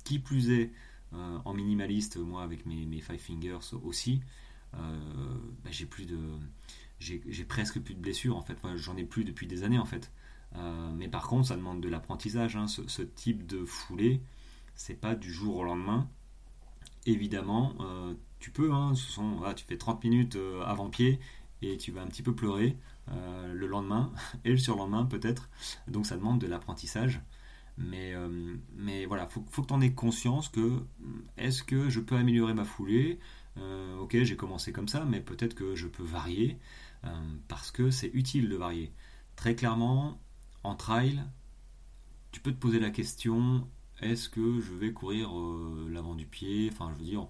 [0.05, 4.21] qui plus est, euh, en minimaliste, moi avec mes, Five Fingers aussi,
[4.75, 4.77] euh,
[5.63, 6.19] bah, j'ai plus de,
[6.99, 8.57] j'ai presque plus de blessures en fait.
[8.75, 10.11] J'en ai plus depuis des années en fait.
[10.55, 12.55] Euh, mais par contre, ça demande de l'apprentissage.
[12.55, 12.67] Hein.
[12.67, 14.21] Ce, type de foulée,
[14.75, 16.07] c'est pas du jour au lendemain.
[17.05, 17.73] Évidemment,
[18.39, 18.93] tu peux, hein,
[19.55, 21.19] tu fais 30 minutes avant pied
[21.63, 24.11] et tu vas un petit peu pleurer le lendemain
[24.45, 25.49] et le surlendemain peut-être.
[25.87, 27.21] Donc ça demande de l'apprentissage.
[27.77, 31.89] Mais, euh, mais voilà, faut, faut que tu en aies conscience que mm, est-ce que
[31.89, 33.19] je peux améliorer ma foulée?
[33.57, 36.57] Euh, Ok, j'ai commencé comme ça, mais peut-être que je peux varier
[37.05, 37.09] euh,
[37.47, 38.93] parce que c'est utile de varier.
[39.35, 40.19] Très clairement,
[40.63, 41.21] en trail,
[42.31, 43.67] tu peux te poser la question
[44.01, 45.29] est-ce que je vais courir
[45.89, 46.69] l'avant du pied?
[46.71, 47.27] Enfin, je veux dire,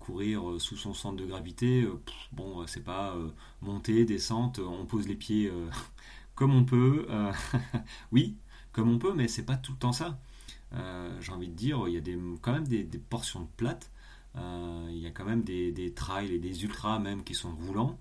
[0.00, 1.86] courir sous son centre de gravité,
[2.32, 3.16] bon, c'est pas
[3.62, 5.50] monter, descente, on pose les pieds
[6.34, 7.06] comme on peut.
[8.12, 8.36] oui,
[8.76, 10.20] comme on peut, mais c'est pas tout le temps ça.
[10.74, 13.90] Euh, j'ai envie de dire, il y a des, quand même des, portions de plate.
[14.36, 17.98] il y a quand même des, trails et des ultras même qui sont roulants.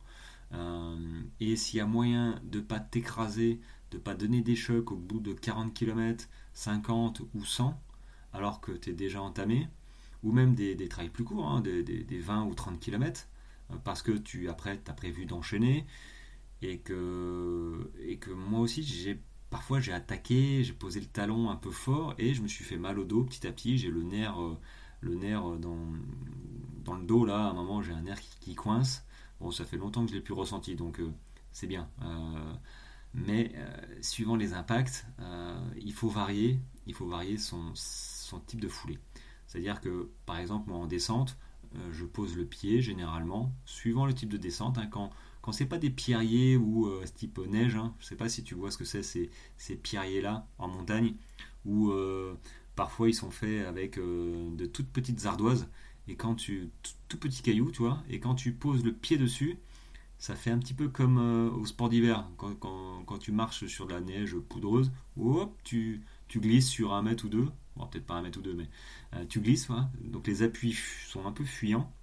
[1.39, 3.61] et s'il y a moyen de pas t'écraser,
[3.91, 7.79] de pas donner des chocs au bout de 40 km, 50 ou 100,
[8.33, 9.69] alors que tu es déjà entamé,
[10.23, 13.29] ou même des, trails plus courts, hein, des, des, 20 ou 30 km,
[13.85, 15.85] parce que tu après tu as prévu d'enchaîner,
[16.61, 19.21] et que, et que moi aussi j'ai
[19.55, 22.75] parfois j'ai attaqué, j'ai posé le talon un peu fort et je me suis fait
[22.75, 23.77] mal au dos petit à petit.
[23.77, 24.57] J'ai le nerf, euh,
[24.99, 25.93] le nerf dans,
[26.83, 27.45] dans le dos là.
[27.45, 29.05] À un moment, j'ai un nerf qui, coince.
[29.39, 31.09] Bon, ça fait longtemps que je l'ai plus ressenti, donc euh,
[31.53, 31.87] c'est bien.
[32.01, 32.53] Euh,
[33.13, 33.55] mais
[34.01, 35.07] suivant les impacts,
[35.77, 36.59] il faut varier.
[36.85, 38.99] Il faut varier son, son type de foulée.
[39.47, 41.37] C'est-à-dire que, par exemple, moi en descente,
[41.93, 44.77] je pose le pied généralement, suivant le type de descente.
[44.77, 45.11] Hein, quand
[45.45, 48.55] quand c'est pas des pierriers ou euh, type neige, hein, je sais pas si tu
[48.55, 51.13] vois ce que c'est ces, pierriers-là en montagne,
[51.65, 52.33] où euh,
[52.75, 55.69] parfois ils sont faits avec euh, de toutes petites ardoises,
[56.07, 56.71] et quand tu.
[56.81, 59.59] tout, petit caillou, tu vois, et quand tu poses le pied dessus,
[60.17, 61.19] ça fait un petit peu comme
[61.55, 66.39] au sport d'hiver, quand, quand, tu marches sur de la neige poudreuse, hop, tu, tu
[66.39, 68.67] glisses sur un mètre ou deux, bon, peut-être pas un mètre ou deux, mais
[69.29, 69.91] tu glisses, voilà.
[70.01, 70.75] donc les appuis
[71.07, 71.93] sont un peu fuyants,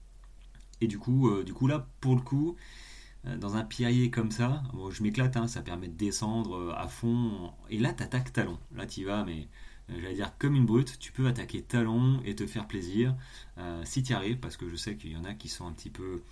[0.80, 2.54] et du coup, du coup là, pour le coup, euh,
[3.24, 7.52] dans un pierrier comme ça, je m'éclate, hein, ça permet de descendre euh, à fond.
[7.70, 8.58] Et là, tu attaques talon.
[8.74, 9.48] Là, tu vas, mais
[9.90, 13.14] euh, j'allais dire comme une brute, tu peux attaquer talon et te faire plaisir
[13.84, 15.72] si tu y arrives, parce que je sais qu'il y en a qui sont un
[15.72, 16.22] petit peu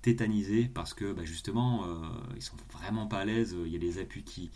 [0.00, 1.86] tétanisés parce que bah, justement,
[2.34, 3.54] ils sont vraiment pas à l'aise.
[3.64, 4.50] Il y a les appuis qui,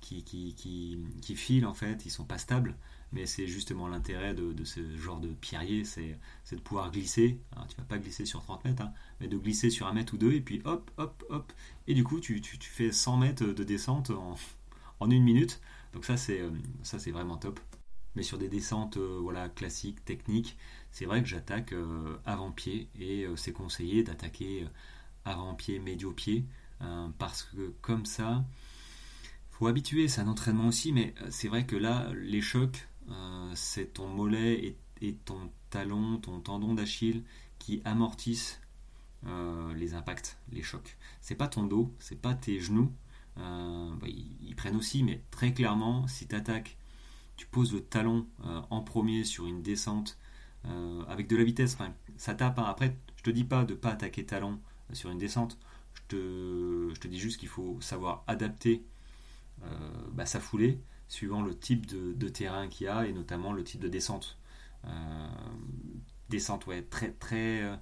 [0.00, 2.76] qui, qui, qui, qui filent en fait, ils sont pas stables
[3.12, 6.18] mais c'est justement l'intérêt de, ce genre de pierrier, c'est
[6.50, 9.70] de pouvoir glisser, alors tu vas pas glisser sur 30 mètres, hein, mais de glisser
[9.70, 11.52] sur un mètre ou deux, et puis hop, hop, hop,
[11.86, 14.10] et du coup tu, fais 100 mètres de descente
[15.00, 15.60] en, une minute,
[15.92, 17.60] donc ça c'est euh, vraiment top.
[18.14, 20.58] Mais sur des descentes euh, voilà, classiques, techniques,
[20.90, 24.66] c'est vrai que j'attaque euh, avant-pied, et c'est conseillé d'attaquer
[25.24, 26.44] avant-pied, médio-pied,
[27.18, 28.44] parce que comme ça,
[29.50, 32.91] faut habituer, c'est un entraînement aussi, mais c'est vrai que là, les chocs, euh,
[33.54, 37.24] c'est ton mollet et, ton talon, ton tendon d'Achille
[37.58, 38.60] qui amortissent
[39.26, 40.96] euh, les impacts, les chocs.
[41.20, 42.92] C'est pas ton dos, c'est pas tes genoux.
[43.38, 46.76] Euh, bah, ils, prennent aussi, mais très clairement, si tu attaques,
[47.36, 48.26] tu poses le talon
[48.70, 50.18] en premier sur une descente
[51.08, 51.76] avec de la vitesse,
[52.16, 52.58] ça tape.
[52.58, 52.64] Hein.
[52.68, 54.60] Après, je te dis pas de pas attaquer talon
[54.92, 55.58] sur une descente.
[55.94, 58.84] Je te, je te dis juste qu'il faut savoir adapter
[60.12, 60.78] bah, sa foulée
[61.12, 64.38] suivant le type de, terrain qu'il y a et notamment le type de descente.
[64.86, 65.28] Euh,
[66.30, 67.76] descente, ouais, très très euh,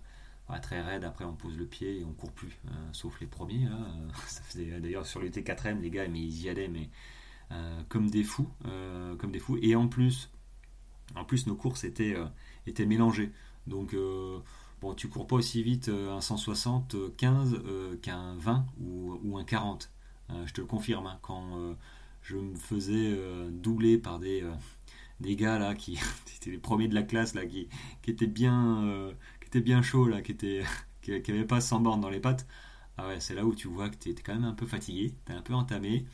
[0.61, 1.05] très raide.
[1.05, 3.69] Après, on pose le pied et on court plus, euh, sauf les premiers.
[4.57, 6.91] D'ailleurs sur le T4M, les gars, mais ils y allaient, mais
[7.89, 8.49] comme des fous,
[9.19, 9.59] comme des fous.
[9.63, 10.31] Et en plus,
[11.15, 12.17] en plus, nos courses étaient
[12.67, 13.31] étaient mélangées.
[13.69, 13.95] Donc
[14.81, 17.63] bon, tu cours pas aussi vite un 175
[18.03, 19.89] qu'un 20 ou, un 40.
[20.47, 21.07] je te le confirme.
[21.07, 21.77] Hein, quand
[22.23, 24.53] je me faisais euh, doubler par des, euh,
[25.21, 25.99] des gars là qui
[26.37, 27.69] étaient les premiers de la classe là qui,
[28.03, 30.63] qui étaient bien euh, qui étaient bien chauds là qui étaient
[31.03, 32.47] qui, avaient pas 100 bornes dans les pattes
[32.99, 35.15] ah ouais c'est là où tu vois que tu es quand même un peu fatigué
[35.25, 36.05] tu es un peu entamé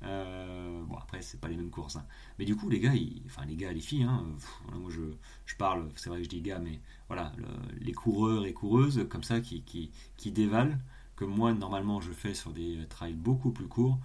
[0.00, 2.04] bon après c'est pas les mêmes courses hein.
[2.38, 2.92] mais du coup les gars
[3.26, 4.26] enfin les gars les filles hein,
[4.74, 5.02] moi je,
[5.46, 7.32] je parle c'est vrai que je dis gars mais voilà
[7.78, 10.76] les coureurs et coureuses comme ça qui, qui, qui dévalent
[11.14, 14.00] comme moi normalement je fais sur des trails beaucoup plus courts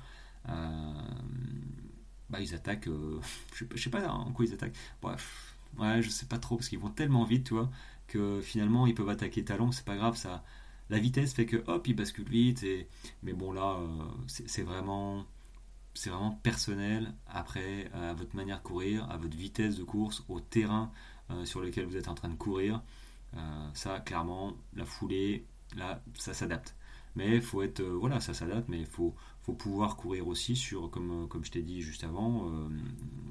[2.30, 2.88] bah, ils attaquent.
[2.88, 3.20] Euh,
[3.54, 4.76] je, sais, pas en quoi ils attaquent.
[5.02, 7.70] Bref, ouais, je sais pas trop parce qu'ils vont tellement vite, tu vois,
[8.08, 10.44] que finalement ils peuvent attaquer talon, c'est pas grave, ça.
[10.90, 12.64] La vitesse fait que hop, ils basculent vite.
[12.64, 12.88] Et...
[13.24, 13.88] Mais bon, là, euh,
[14.28, 15.26] c'est vraiment
[15.94, 20.40] c'est vraiment personnel après à votre manière de courir, à votre vitesse de course, au
[20.40, 20.92] terrain
[21.44, 22.82] sur lequel vous êtes en train de courir.
[23.74, 26.76] ça, clairement, la foulée, là, ça s'adapte.
[27.16, 29.16] Mais il faut être, voilà, ça s'adapte, mais il faut,
[29.48, 32.68] faut pouvoir courir aussi sur, comme, comme je t'ai dit juste avant, euh,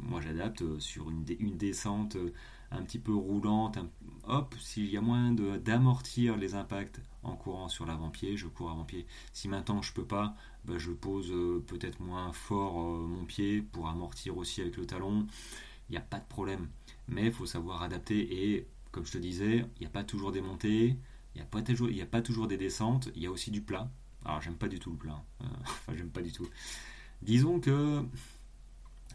[0.02, 2.32] moi j'adapte euh, sur une, descente euh,
[2.70, 3.78] un petit peu roulante,
[4.26, 9.06] hop, s'il y a moyen d'amortir les impacts en courant sur l'avant-pied, je cours avant-pied.
[9.34, 11.34] Si maintenant je peux pas, bah, je pose
[11.66, 15.26] peut-être moins fort mon pied pour amortir aussi avec le talon.
[15.90, 16.68] Il n'y a pas de problème.
[17.08, 20.32] Mais il faut savoir adapter et comme je te disais, il n'y a pas toujours
[20.32, 20.96] des montées,
[21.34, 23.90] il n'y a, il a pas toujours des descentes, il y a aussi du plat.
[24.26, 25.22] Alors j'aime pas du tout le plat.
[25.40, 26.48] Euh, enfin j'aime pas du tout.
[27.22, 28.04] Disons que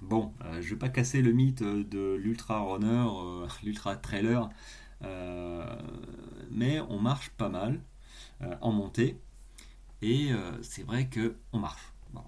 [0.02, 4.50] bon, euh, je vais pas casser le mythe de l'ultra runner, euh, l'ultra trailer,
[6.50, 7.82] mais on marche pas mal
[8.62, 9.20] en montée
[10.02, 11.92] et c'est vrai que on marche.
[12.14, 12.24] Bon,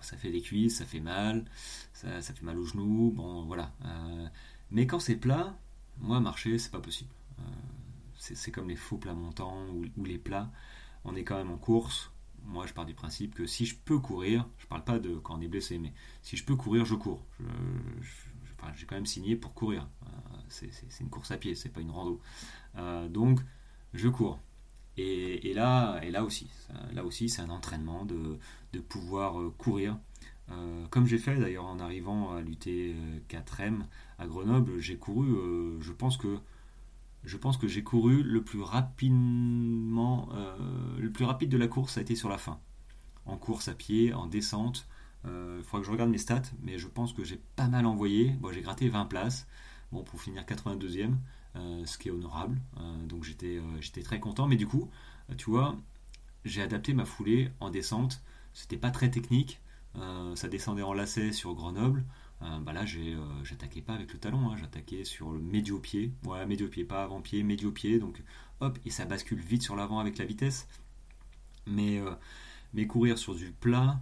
[0.00, 1.46] ça fait des cuisses, ça fait mal,
[1.92, 3.72] ça fait mal aux genoux, bon voilà.
[4.70, 5.56] mais quand c'est plat,
[5.98, 7.10] moi marcher c'est pas possible.
[8.18, 10.50] c'est comme les faux plats montants ou, les plats.
[11.04, 12.10] On est quand même en course.
[12.48, 15.36] Moi, je pars du principe que si je peux courir, je parle pas de quand
[15.38, 17.22] on est blessé, mais si je peux courir, je cours.
[18.74, 19.88] j'ai quand même signé pour courir.
[20.48, 22.20] c'est une course à pied, c'est pas une rando.
[23.10, 23.40] donc,
[23.94, 24.40] je cours.
[24.96, 26.50] Et, là, et là aussi,
[26.92, 28.38] là aussi, c'est un entraînement de,
[28.88, 29.98] pouvoir courir
[30.50, 32.56] euh, comme j'ai fait d'ailleurs en arrivant à l'UT
[33.28, 33.80] 4M
[34.18, 36.38] à Grenoble, j'ai couru, euh, je pense que
[37.24, 41.98] je pense que j'ai couru le plus rapidement, euh, le plus rapide de la course,
[41.98, 42.60] a été sur la fin.
[43.26, 44.88] En course à pied, en descente.
[45.24, 48.30] Il faudra que je regarde mes stats, mais je pense que j'ai pas mal envoyé.
[48.40, 49.46] Bon, j'ai gratté 20 places,
[49.92, 51.16] bon, pour finir 82e,
[51.84, 52.58] ce qui est honorable.
[53.06, 54.46] donc j'étais, j'étais très content.
[54.46, 54.88] Mais du coup,
[55.36, 55.76] tu vois,
[56.46, 58.22] j'ai adapté ma foulée en descente.
[58.52, 59.60] C'était pas très technique.
[59.96, 62.04] Euh, ça descendait en lacet sur Grenoble.
[62.42, 64.56] Euh, bah là, euh, j'attaquais pas avec le talon, hein.
[64.56, 66.12] j'attaquais sur le médio-pied.
[66.24, 67.98] Ouais, médio-pied, pas avant-pied, médio-pied.
[67.98, 68.22] Donc,
[68.60, 70.68] hop, et ça bascule vite sur l'avant avec la vitesse.
[71.66, 72.00] Mais,
[72.72, 74.00] mais courir sur du plat,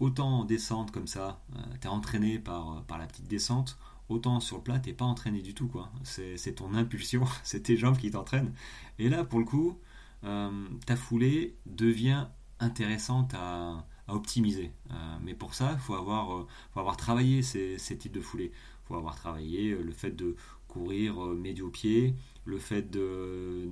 [0.00, 1.40] autant en descente comme ça,
[1.80, 5.54] t'es entraîné par, par la petite descente, autant sur le plat, t'es pas entraîné du
[5.54, 5.68] tout.
[5.68, 5.92] quoi.
[6.02, 8.52] C'est ton impulsion, c'est tes jambes qui t'entraînent.
[8.98, 9.78] Et là, pour le coup,
[10.22, 12.26] ta foulée devient
[12.58, 14.72] intéressante à à optimiser.
[14.90, 18.52] Euh, mais pour ça, il faut avoir, euh, faut avoir travaillé ces, types de foulées.
[18.54, 20.36] Il faut avoir travaillé euh, le fait de
[20.68, 22.14] courir médio-pied,
[22.44, 23.68] le fait de,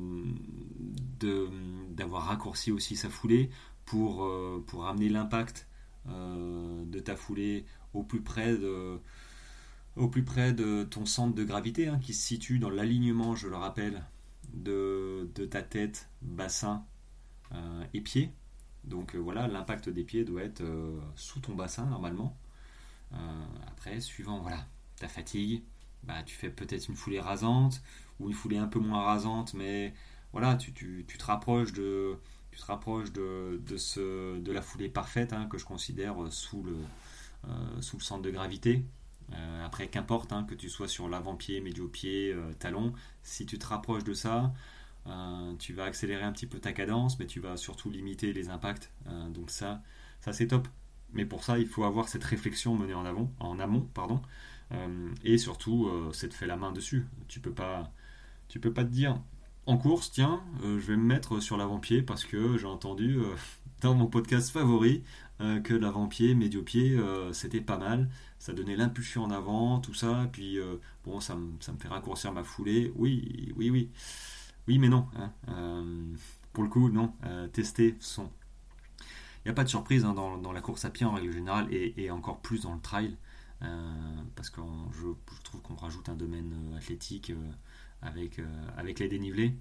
[1.90, 3.50] d'avoir raccourci aussi sa foulée
[3.84, 4.26] pour,
[4.66, 5.68] pour ramener l'impact
[6.06, 8.98] de ta foulée au plus près de,
[9.96, 13.48] au plus près de ton centre de gravité hein, qui se situe dans l'alignement, je
[13.48, 14.02] le rappelle,
[14.54, 16.86] de, de ta tête, bassin
[17.92, 18.32] et pied.
[18.86, 22.36] Donc euh, voilà, l'impact des pieds doit être euh, sous ton bassin normalement.
[23.12, 23.16] Euh,
[23.68, 24.66] après, suivant voilà,
[24.96, 25.62] ta fatigue,
[26.02, 27.82] bah, tu fais peut-être une foulée rasante
[28.20, 29.94] ou une foulée un peu moins rasante, mais
[30.32, 32.18] voilà, tu, te rapproches de,
[32.50, 36.76] tu te rapproches de, ce, de la foulée parfaite hein, que je considère sous le,
[37.80, 38.84] centre de gravité.
[39.64, 42.92] après, qu'importe hein, que tu sois sur l'avant-pied, médio-pied, talon,
[43.22, 44.52] si tu te rapproches de ça,
[45.58, 48.90] tu vas accélérer un petit peu ta cadence, mais tu vas surtout limiter les impacts.
[49.08, 49.82] Euh, donc ça,
[50.20, 50.68] ça c'est top.
[51.12, 54.20] Mais pour ça, il faut avoir cette réflexion menée en avant, en amont, pardon.
[54.72, 57.06] Euh, et surtout, c'est de faire la main dessus.
[57.28, 57.92] Tu peux pas,
[58.48, 59.20] tu peux pas te dire
[59.66, 63.18] en course, tiens, je vais me mettre sur l'avant-pied parce que j'ai entendu
[63.80, 65.02] dans mon podcast favori
[65.38, 66.98] que l'avant-pied, médio-pied,
[67.32, 68.10] c'était pas mal.
[68.38, 70.28] Ça donnait l'impulsion en avant, tout ça.
[70.32, 70.58] Puis
[71.04, 72.92] bon, ça me fait raccourcir ma foulée.
[72.96, 73.90] Oui, oui, oui.
[74.66, 75.06] Oui, mais non.
[75.16, 75.32] Hein.
[75.48, 76.14] Euh,
[76.52, 77.12] pour le coup, non.
[77.24, 78.30] Euh, tester son.
[79.44, 81.68] Il n'y a pas de surprise hein, dans, la course à pied en règle générale
[81.70, 83.16] et, encore plus dans le trail.
[83.62, 84.60] Euh, parce que
[84.92, 85.06] je,
[85.42, 87.32] trouve qu'on rajoute un domaine athlétique
[88.00, 88.40] avec,
[88.78, 89.54] avec les dénivelés.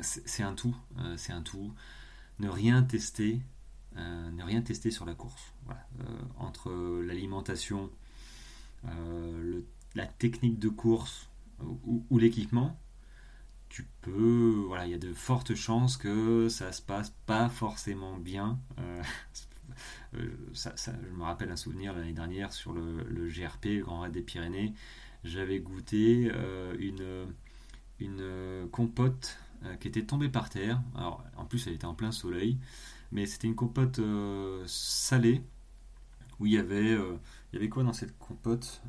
[0.00, 0.74] c'est un tout.
[1.18, 1.74] c'est un tout.
[2.38, 3.42] Ne rien tester.
[3.94, 5.52] ne rien tester sur la course.
[6.38, 7.90] entre l'alimentation,
[9.94, 11.28] la technique de course
[11.84, 12.78] ou l'équipement,
[13.76, 18.16] tu peux, voilà, il y a de fortes chances que ça se passe pas forcément
[18.16, 18.58] bien.
[18.78, 19.02] Euh,
[20.14, 24.12] euh, ça, je me rappelle un souvenir l'année dernière sur le, GRP, le Grand Raid
[24.12, 24.72] des Pyrénées.
[25.24, 27.26] J'avais goûté euh, une,
[28.00, 29.38] une compote
[29.80, 30.80] qui était tombée par terre.
[30.96, 32.58] Alors, en plus, elle était en plein soleil,
[33.12, 34.00] mais c'était une compote
[34.66, 35.42] salée
[36.40, 38.80] où il y avait, il y avait quoi dans cette compote?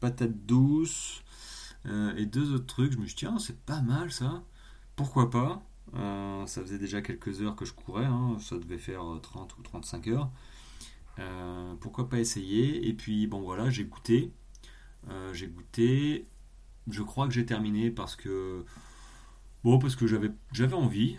[0.00, 1.22] Patate douce
[1.86, 4.42] euh, et deux autres trucs, je me suis dit, tiens, c'est pas mal ça,
[4.96, 5.62] pourquoi pas
[5.94, 8.36] euh, Ça faisait déjà quelques heures que je courais, hein.
[8.40, 10.30] ça devait faire 30 ou 35 heures.
[11.18, 12.88] Euh, pourquoi pas essayer?
[12.88, 14.32] Et puis, bon voilà, j'ai goûté.
[15.32, 16.26] j'ai goûté.
[16.88, 18.64] Je crois que j'ai terminé parce que.
[19.64, 21.16] Bon, parce que j'avais, j'avais envie.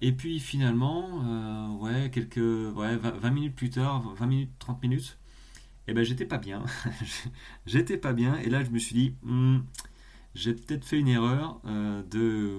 [0.00, 2.36] et puis finalement, ouais, quelques.
[2.76, 5.18] Ouais, 20, minutes plus tard, 20 minutes, 30 minutes,
[5.86, 6.64] et eh ben j'étais pas bien.
[7.66, 8.36] j'étais pas bien.
[8.38, 9.58] Et là, je me suis dit, hmm,
[10.34, 12.58] j'ai peut-être fait une erreur euh, de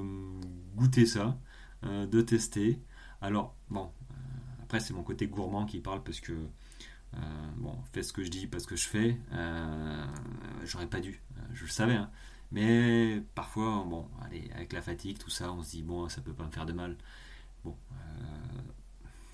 [0.75, 1.37] goûter ça,
[1.85, 2.79] euh, de tester.
[3.21, 4.13] Alors, bon, euh,
[4.63, 6.33] après, c'est mon côté gourmand qui parle parce que,
[7.57, 9.19] bon, fais ce que je dis, pas ce que je fais.
[10.63, 11.19] J'aurais pas dû,
[11.53, 11.95] je le savais.
[11.95, 12.11] Hein.
[12.51, 16.33] Mais parfois, bon, allez, avec la fatigue, tout ça, on se dit, bon, ça peut
[16.33, 16.95] pas me faire de mal.
[17.63, 17.75] Bon,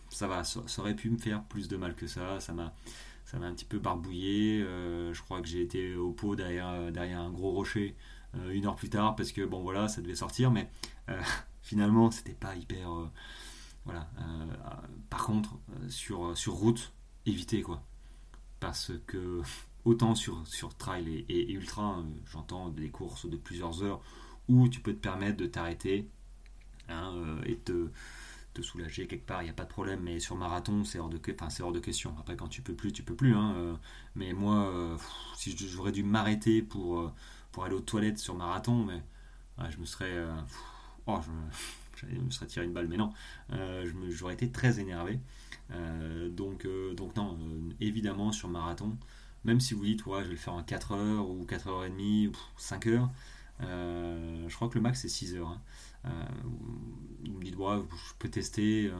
[0.09, 0.43] ça va,
[0.77, 2.39] aurait pu me faire plus de mal que ça.
[2.39, 2.73] Ça m'a
[3.25, 4.61] ça m'a un petit peu barbouillé.
[4.61, 7.95] Euh, je crois que j'ai été au pot derrière, derrière un gros rocher
[8.35, 10.69] euh, une heure plus tard parce que bon voilà, ça devait sortir, mais
[11.09, 11.21] euh,
[11.61, 12.89] finalement c'était pas hyper.
[13.85, 14.09] voilà.
[15.09, 15.57] par contre,
[15.89, 16.93] sur, sur route,
[17.25, 17.81] évitez quoi.
[18.59, 19.41] Parce que
[19.85, 24.01] autant sur, sur trail et, ultra, j'entends des courses de plusieurs heures
[24.47, 26.09] où tu peux te permettre de t'arrêter
[26.89, 27.13] hein,
[27.45, 27.89] et te,
[28.53, 30.01] te soulager quelque part, il n'y a pas de problème.
[30.01, 31.19] Mais sur marathon, c'est hors, de,
[31.61, 32.15] hors de question.
[32.19, 33.35] Après, quand tu peux plus, tu peux plus.
[33.35, 33.77] Hein,
[34.15, 34.97] mais moi,
[35.35, 37.11] si j'aurais dû m'arrêter pour,
[37.51, 39.01] pour aller aux toilettes sur marathon, mais
[39.69, 40.25] je me serais.
[41.07, 41.19] oh,
[41.95, 43.13] je, serais tiré une balle, mais non.
[44.09, 45.19] J'aurais été très énervé.
[45.73, 48.97] Euh, donc, euh, donc non, euh, évidemment sur marathon,
[49.45, 51.85] même si vous dites, ouais, je vais le faire en 4 heures ou 4 heures
[51.85, 53.09] et demie ou 5 heures,
[53.59, 55.47] je crois que le max c'est 6 heures.
[55.49, 55.61] Hein.
[56.03, 58.91] Vous me dites, ouais, je peux tester.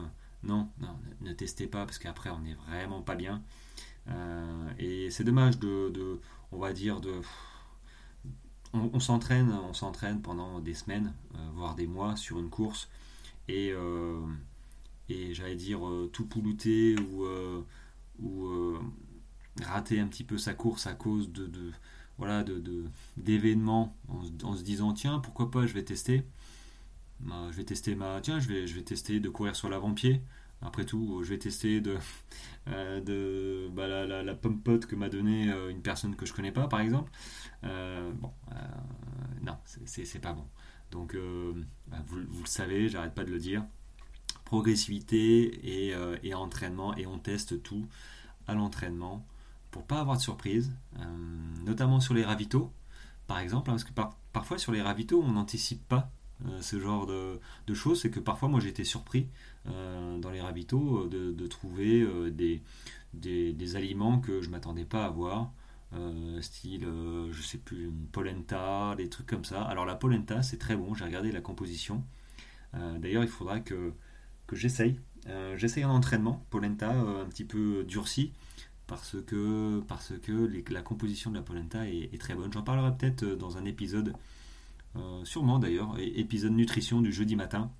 [0.42, 3.42] non, non, ne, testez pas parce qu'après on n'est vraiment pas bien.
[4.78, 6.20] et c'est dommage de,
[6.52, 7.20] on va dire, de
[8.72, 11.12] on, s'entraîne, on s'entraîne pendant des semaines,
[11.54, 12.88] voire des mois sur une course,
[13.48, 13.74] et,
[15.12, 17.62] et j'allais dire euh, tout poulouter ou, euh,
[18.22, 18.78] euh,
[19.62, 21.50] rater un petit peu sa course à cause de,
[22.18, 22.44] voilà
[23.16, 26.24] d'événements en, se disant tiens pourquoi pas je vais tester
[27.22, 30.22] bah, je vais tester tiens je vais je vais tester de courir sur l'avant-pied.
[30.60, 31.96] Après tout je vais tester de
[32.66, 37.10] de bah, la, la, que m'a donné une personne que je connais pas par exemple.
[37.62, 38.32] Bon
[39.42, 40.46] non c'est, pas bon.
[40.90, 41.16] Donc
[41.88, 43.64] bah, vous, vous le savez j'arrête pas de le dire.
[44.44, 45.60] Progressivité
[45.94, 47.86] euh, et, entraînement et on teste tout
[48.46, 49.26] à l'entraînement
[49.70, 51.04] pour pas avoir de surprise, euh,
[51.64, 52.70] notamment sur les ravitaux
[53.26, 53.92] par exemple, hein, parce que
[54.32, 56.21] parfois sur les ravitaux on n'anticipe pas euh,
[56.60, 59.26] ce genre de, choses, c'est que parfois moi été surpris
[59.64, 62.62] dans les ravitaux de, trouver des,
[63.14, 65.52] des, aliments que je m'attendais pas à voir.
[66.40, 66.86] style,
[67.30, 69.62] je sais plus, une polenta, des trucs comme ça.
[69.62, 72.02] Alors la polenta, c'est très bon, j'ai regardé la composition.
[72.72, 73.94] D'ailleurs, il faudra que
[74.52, 74.98] j'essaye.
[75.28, 78.32] Euh, j'essaye un entraînement, polenta euh, un petit peu durci,
[78.86, 82.52] parce que, parce que la composition de la polenta est, très bonne.
[82.52, 84.14] J'en parlerai peut-être euh, dans un épisode,
[85.24, 87.70] sûrement d'ailleurs, épisode nutrition du jeudi matin.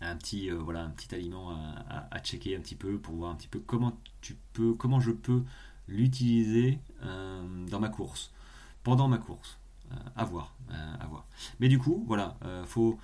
[0.00, 3.48] Un petit, voilà, un petit aliment à, checker un petit peu pour voir un petit
[3.48, 5.42] peu comment, tu peux, comment je peux
[5.88, 8.32] l'utiliser dans ma course,
[8.84, 9.58] pendant ma course.
[10.14, 10.54] à voir,
[11.00, 11.26] à voir.
[11.58, 12.98] Mais du coup, voilà, faut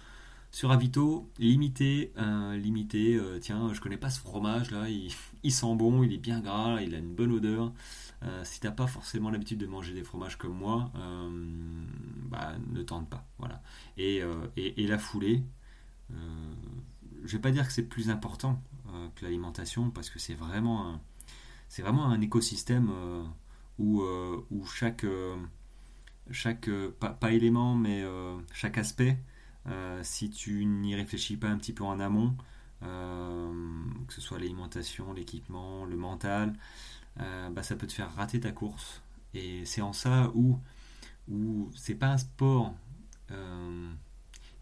[0.55, 4.89] sur Avito, euh, limité, euh, tiens, je connais pas ce fromage là,
[5.43, 7.73] il, sent bon, il est bien gras, il a une bonne odeur.
[8.23, 10.91] Euh, si t'as pas forcément l'habitude de manger des fromages comme moi,
[12.31, 13.27] bah, ne tente pas.
[13.39, 13.63] Voilà.
[13.97, 14.23] Et,
[14.87, 15.43] la foulée,
[16.11, 18.63] je vais pas dire que c'est plus important
[19.17, 21.01] que l'alimentation parce que c'est vraiment un,
[21.79, 22.91] vraiment un écosystème
[23.79, 24.03] où,
[24.75, 25.05] chaque,
[26.31, 28.05] chaque pas, élément mais
[28.53, 29.19] chaque aspect
[29.67, 32.37] euh, si tu n'y réfléchis pas un petit peu en amont,
[32.83, 33.51] euh,
[34.07, 36.53] que ce soit l'alimentation, l'équipement, le mental,
[37.21, 39.03] euh, bah, ça peut te faire rater ta course.
[39.35, 40.59] Et c'est en ça où,
[41.29, 42.75] où c'est pas un sport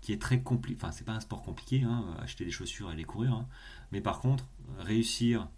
[0.01, 0.79] qui est très compliqué.
[0.81, 3.33] Enfin, c'est pas un sport compliqué, hein, acheter des chaussures et aller courir.
[3.35, 3.47] Hein.
[3.93, 5.49] Mais par contre, réussir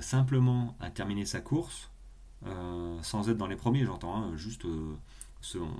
[0.00, 1.90] simplement à terminer sa course,
[3.02, 4.66] sans être dans les premiers, j'entends, hein, juste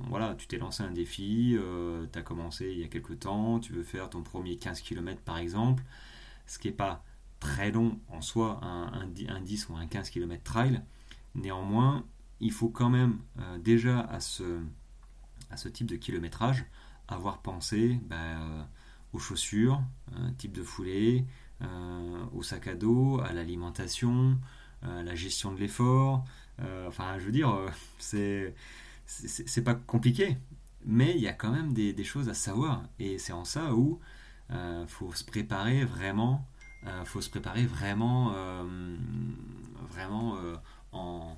[0.08, 3.60] voilà, tu t'es lancé un défi, euh, tu as commencé il y a quelques temps,
[3.60, 5.82] tu veux faire ton premier 15 km par exemple,
[6.46, 7.04] ce qui n'est pas
[7.40, 10.82] très long en soi, un, 10 ou un 15 km trail.
[11.34, 12.04] Néanmoins,
[12.40, 14.60] il faut quand même euh, déjà à ce,
[15.50, 16.64] à ce type de kilométrage
[17.06, 18.62] avoir pensé bah, euh,
[19.12, 19.82] aux chaussures,
[20.14, 21.24] un type de foulée,
[22.34, 24.38] au sac à dos, à l'alimentation,
[24.82, 26.24] à la gestion de l'effort.
[26.86, 27.52] enfin, je veux dire,
[27.98, 28.54] c'est
[29.08, 30.36] c'est pas compliqué,
[30.84, 32.84] mais il y a quand même des, choses à savoir.
[32.98, 33.98] Et c'est en ça où
[34.50, 36.46] il euh, faut se préparer vraiment,
[36.86, 38.96] euh, faut se préparer vraiment, euh,
[39.90, 40.36] vraiment
[40.92, 41.36] en,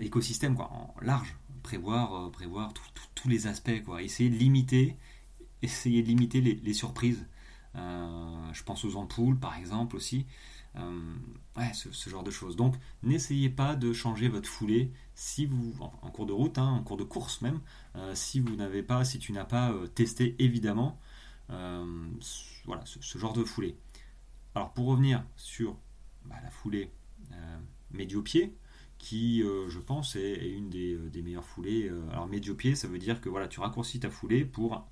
[0.00, 2.72] écosystème, quoi, en large, prévoir, prévoir
[3.14, 4.02] tous les aspects, quoi.
[4.02, 4.96] Essayer de limiter,
[5.62, 7.26] essayer de limiter les surprises.
[7.74, 10.26] je pense aux ampoules, par exemple aussi.
[10.76, 11.14] Euh,
[11.72, 12.56] ce, genre de choses.
[12.56, 16.82] Donc, n'essayez pas de changer votre foulée si vous, en, cours de route, hein, en
[16.82, 17.60] cours de course même,
[17.94, 20.98] euh, si vous n'avez pas, si tu n'as pas euh, testé évidemment,
[21.48, 23.76] voilà, ce, genre de foulée.
[24.54, 25.76] Alors, pour revenir sur
[26.24, 26.90] bah, la foulée
[27.90, 28.56] médio-pied,
[28.98, 31.90] qui, je pense, est, une des, meilleures foulées.
[32.10, 34.88] alors, médio-pied, ça veut dire que voilà, tu raccourcis ta foulée pour,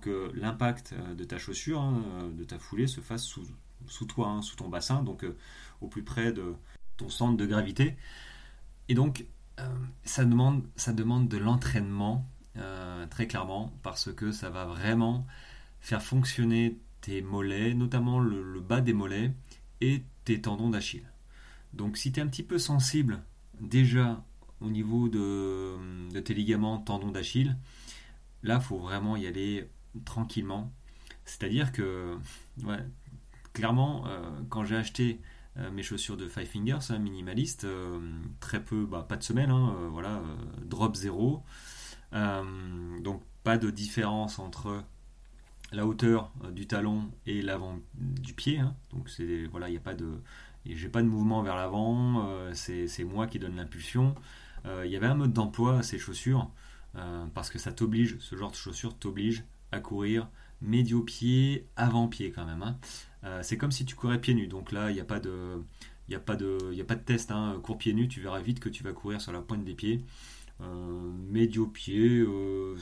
[0.00, 3.24] que l'impact de ta chaussure, hein, de ta foulée, se fasse
[3.86, 5.36] sous, toi, hein, sous ton bassin, donc euh,
[5.80, 6.54] au plus près de
[6.96, 7.96] ton centre de gravité.
[8.88, 9.26] Et donc,
[9.60, 9.68] euh,
[10.04, 10.64] ça, demande,
[11.28, 12.26] de l'entraînement,
[12.56, 15.26] euh, très clairement, parce que ça va vraiment
[15.80, 19.32] faire fonctionner tes mollets, notamment le, bas des mollets
[19.80, 21.08] et tes tendons d'Achille.
[21.72, 23.22] Donc si tu es un petit peu sensible
[23.60, 24.24] déjà
[24.60, 27.56] au niveau de, tes ligaments, tendons d'Achille,
[28.42, 29.70] là, faut vraiment y aller
[30.04, 30.72] tranquillement.
[31.24, 32.18] C'est-à-dire que,
[33.52, 34.04] clairement,
[34.48, 35.20] quand j'ai acheté
[35.72, 37.68] mes chaussures de Five Fingers, hein, minimaliste,
[38.40, 40.22] très peu, bah, pas de semelle, hein, voilà,
[40.64, 41.44] drop zéro.
[42.12, 44.82] donc pas de différence entre
[45.76, 48.58] la hauteur euh, du talon et l'avant du pied.
[48.58, 48.74] Hein.
[48.92, 50.08] Donc c'est voilà, il n'y a pas de,
[50.64, 52.26] j'ai pas de mouvement vers l'avant.
[52.28, 54.14] Euh, c'est moi qui donne l'impulsion.
[54.64, 56.50] Euh, il y avait un mode d'emploi à ces chaussures
[57.34, 60.30] parce que ça t'oblige, ce genre de chaussures t'oblige à courir
[60.62, 62.62] médio-pied, avant-pied quand même.
[62.62, 63.42] Hein.
[63.42, 64.46] c'est comme si tu courais pieds nus.
[64.46, 65.62] Donc là, il n'y a pas de,
[66.08, 67.30] il a pas de, il a pas de test.
[67.30, 67.60] Hein.
[67.62, 70.06] Cours pieds nus, tu verras vite que tu vas courir sur la pointe des pieds.
[70.62, 72.74] Euh, médio-pied, euh,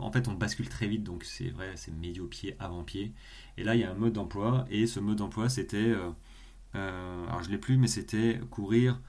[0.00, 3.12] en fait on bascule très vite donc c'est vrai, c'est médio-pied, avant-pied.
[3.56, 5.94] Et là il y a un mode d'emploi et ce mode d'emploi c'était,
[6.74, 9.00] euh, alors je l'ai plus mais c'était courir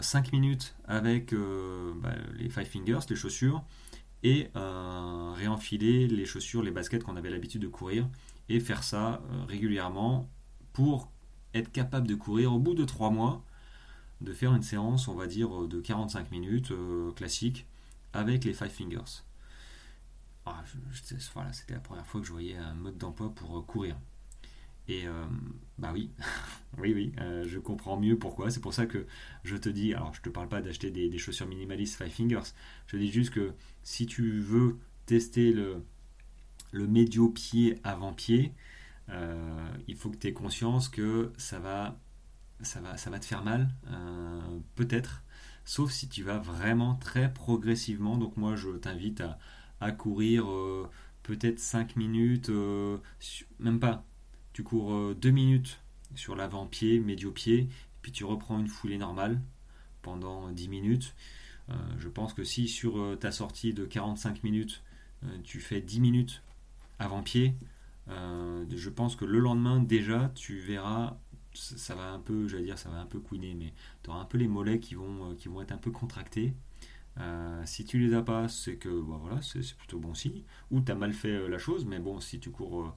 [0.00, 3.62] 5 minutes avec bah, les Five Fingers, les chaussures,
[4.22, 8.08] et réenfiler les chaussures, les baskets qu'on avait l'habitude de courir,
[8.48, 10.30] et faire ça régulièrement
[10.72, 11.10] pour
[11.54, 13.44] être capable de courir au bout de 3 mois
[14.22, 17.66] de faire une séance, on va dire, de 45 minutes euh, classique
[18.12, 19.22] avec les Five Fingers.
[20.46, 20.62] Ah,
[21.34, 23.96] voilà, c'était la première fois que je voyais un mode d'emploi pour euh, courir.
[24.88, 25.24] Et euh,
[25.78, 26.10] bah oui,
[26.78, 27.12] oui, oui,
[27.46, 28.50] je comprends mieux pourquoi.
[28.50, 29.06] C'est pour ça que
[29.44, 32.52] je te dis, alors je te parle pas d'acheter des, chaussures minimalistes Five Fingers.
[32.86, 33.52] Je dis juste que
[33.84, 35.84] si tu veux tester le,
[36.72, 38.52] le médio-pied avant-pied,
[39.88, 42.00] il faut que tu aies conscience que ça va
[42.64, 45.22] ça va, te faire mal, euh, peut-être,
[45.64, 48.16] sauf si tu vas vraiment très progressivement.
[48.16, 49.22] Donc moi, je t'invite
[49.80, 50.88] à, courir euh,
[51.22, 52.98] peut-être 5 minutes, euh,
[53.58, 54.04] même pas.
[54.52, 55.80] Tu cours 2 minutes
[56.14, 57.68] sur l'avant-pied, médio-pied,
[58.02, 59.40] puis tu reprends une foulée normale
[60.02, 61.14] pendant 10 minutes.
[61.98, 64.82] je pense que si sur ta sortie de 45 minutes,
[65.42, 66.42] tu fais 10 minutes
[66.98, 67.54] avant-pied,
[68.08, 71.16] je pense que le lendemain déjà, tu verras
[71.54, 73.72] ça va un peu, j'allais dire, ça va un peu couiner, mais
[74.02, 76.54] tu auras un peu les mollets qui vont, euh, qui vont être un peu contractés.
[77.18, 80.42] Euh, si tu les as pas, c'est que bah, voilà, c'est plutôt bon signe.
[80.70, 82.94] Ou tu as mal fait euh, la chose, mais bon, si tu cours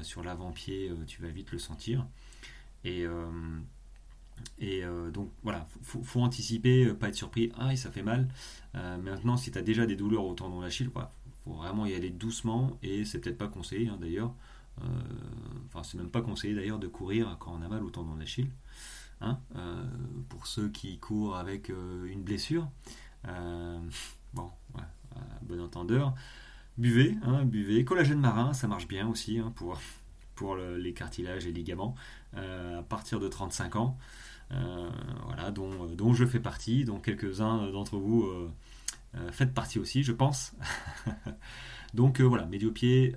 [0.00, 2.06] sur l'avant-pied, tu vas vite le sentir.
[2.82, 3.04] Et,
[4.58, 4.82] et
[5.12, 7.52] donc voilà, faut, faut, anticiper, pas être surpris.
[7.58, 8.26] Ah, ça fait mal.
[8.72, 11.02] maintenant, si tu as déjà des douleurs au tendon d'Achille, il
[11.44, 14.32] faut vraiment y aller doucement et c'est peut-être pas conseillé hein, d'ailleurs.
[14.82, 14.84] Euh,
[15.66, 18.50] enfin, c'est même pas conseillé d'ailleurs de courir quand on a mal au tendon d'Achille.
[19.22, 19.82] Hein, euh,
[20.28, 22.68] pour ceux qui courent avec euh, une blessure.
[23.24, 24.50] bon,
[25.42, 26.14] bon entendeur.
[26.76, 27.84] Buvez, hein, buvez.
[27.84, 29.80] Collagène marin, ça marche bien aussi hein, pour,
[30.34, 31.94] pour les cartilages et ligaments
[32.34, 33.98] à partir de 35 ans.
[34.50, 38.28] voilà, dont, dont, je fais partie, dont quelques-uns d'entre vous
[39.30, 40.54] faites partie aussi, je pense.
[41.94, 43.14] Donc voilà, médio-pied,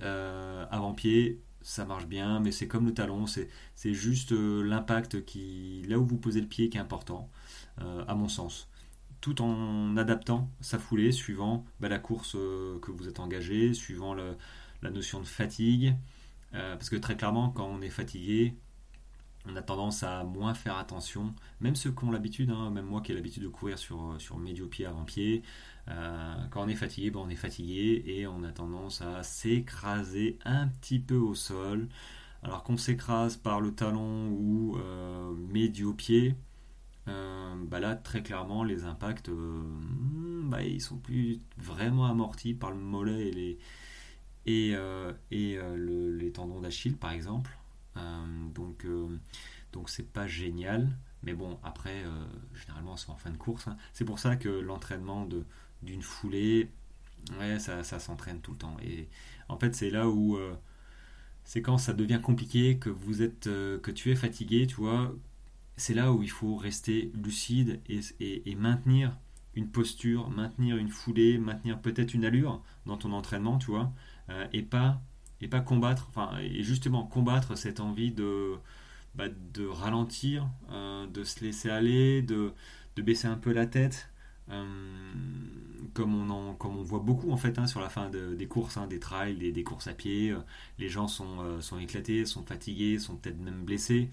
[0.70, 5.98] avant-pied, ça marche bien, mais c'est comme le talon, c'est juste euh, l'impact qui, là
[5.98, 7.30] où vous posez le pied qui est important,
[7.80, 8.68] euh, à mon sens.
[9.20, 14.14] Tout en adaptant sa foulée suivant bah, la course euh, que vous êtes engagé, suivant
[14.14, 15.94] la notion de fatigue.
[16.52, 18.54] parce que très clairement, quand on est fatigué,
[19.46, 23.00] on a tendance à moins faire attention, même ceux qui ont l'habitude, hein, même moi
[23.00, 25.42] qui ai l'habitude de courir sur, sur médio-pied, avant-pied,
[25.88, 30.38] euh, quand on est fatigué, ben on est fatigué et on a tendance à s'écraser
[30.44, 31.88] un petit peu au sol.
[32.42, 36.34] Alors qu'on s'écrase par le talon ou euh, médio-pied,
[37.08, 39.30] euh, bah là très clairement les impacts,
[40.44, 43.58] bah, ils sont plus vraiment amortis par le mollet et les,
[45.30, 47.59] et les tendons d'Achille par exemple.
[48.54, 48.86] Donc
[49.72, 50.88] donc c'est pas génial.
[51.22, 52.04] Mais bon, après,
[52.54, 53.68] généralement, c'est en fin de course.
[53.68, 53.76] Hein.
[53.92, 55.28] C'est pour ça que l'entraînement
[55.82, 56.70] d'une foulée,
[57.38, 58.76] ouais, ça, s'entraîne tout le temps.
[58.82, 59.08] Et
[59.48, 60.54] en fait, c'est là où euh,
[61.44, 65.14] c'est quand ça devient compliqué, que vous êtes, euh, que tu es fatigué, tu vois.
[65.76, 69.16] C'est là où il faut rester lucide et, maintenir
[69.54, 73.92] une posture, maintenir une foulée, maintenir peut-être une allure dans ton entraînement, tu vois,
[74.28, 75.00] euh, et pas
[75.40, 78.54] et pas combattre, enfin et justement combattre cette envie de
[79.14, 82.52] bah, de ralentir, de se laisser aller, de,
[82.96, 84.10] de baisser un peu la tête,
[84.50, 84.64] euh,
[85.94, 88.76] comme, on en, comme on voit beaucoup en fait hein, sur la fin des courses,
[88.76, 90.38] hein, des trails, des, courses à pied, euh,
[90.78, 94.10] les gens sont, euh, sont éclatés, sont fatigués, sont peut-être même blessés.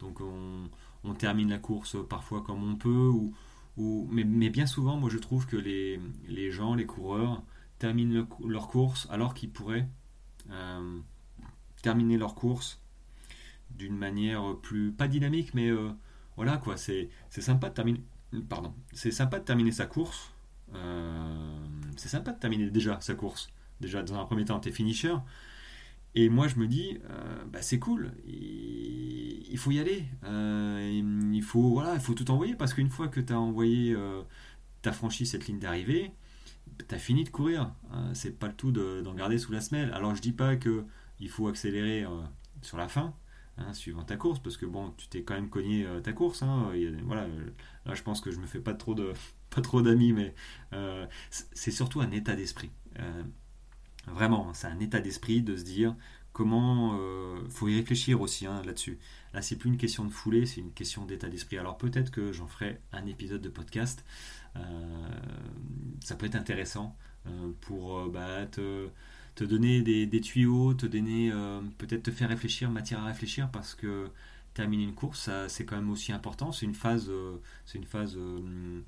[0.00, 0.68] Donc on,
[1.14, 3.34] termine la course parfois comme on peut, ou,
[3.78, 5.98] ou mais, mais, bien souvent, moi je trouve que les,
[6.28, 7.42] les gens, les coureurs,
[7.78, 9.88] terminent leur course alors qu'ils pourraient
[11.82, 12.80] terminer leur course
[13.70, 15.70] d'une manière plus, pas dynamique, mais
[16.36, 18.02] voilà quoi, c'est sympa de terminer
[18.48, 20.32] pardon, c'est sympa de terminer sa course.
[21.96, 23.48] c'est sympa de terminer déjà sa course.
[23.80, 25.14] Déjà, dans un premier temps, tu es finisher.
[26.14, 26.98] Et moi, je me dis,
[27.52, 30.04] bah, c'est cool, il, faut y aller.
[30.24, 33.96] il, faut, voilà, il faut tout envoyer parce qu'une fois que tu as envoyé,
[34.82, 36.12] tu as franchi cette ligne d'arrivée,
[36.86, 37.72] tu as fini de courir.
[37.92, 38.10] Hein.
[38.14, 39.92] c'est pas le tout d'en garder sous la semelle.
[39.92, 40.84] Alors, je dis pas que
[41.20, 42.06] il faut accélérer
[42.62, 43.14] sur la fin.
[43.60, 46.42] Hein, suivant ta course, parce que bon, tu t'es quand même cogné euh, ta course.
[46.42, 46.70] Hein,
[47.04, 47.26] voilà,
[47.86, 49.12] là, je pense que je me fais pas trop de
[49.50, 50.34] pas trop d'amis, mais
[50.74, 52.70] euh, c'est surtout un état d'esprit.
[53.00, 53.22] Euh,
[54.06, 55.96] vraiment, c'est un état d'esprit de se dire
[56.32, 56.96] comment.
[57.50, 58.98] faut y réfléchir aussi hein, là-dessus.
[59.34, 61.58] Là, c'est plus une question de foulée, c'est une question d'état d'esprit.
[61.58, 64.04] Alors peut-être que j'en ferai un épisode de podcast.
[66.04, 66.96] Ça peut être intéressant
[67.60, 68.90] pour bah, te
[69.44, 74.10] donner des, tuyaux, te donner euh, peut-être te faire réfléchir, matière à réfléchir parce que
[74.54, 76.50] terminer une course, c'est quand même aussi important.
[76.50, 78.80] C'est une phase, euh, c'est une phase, euh,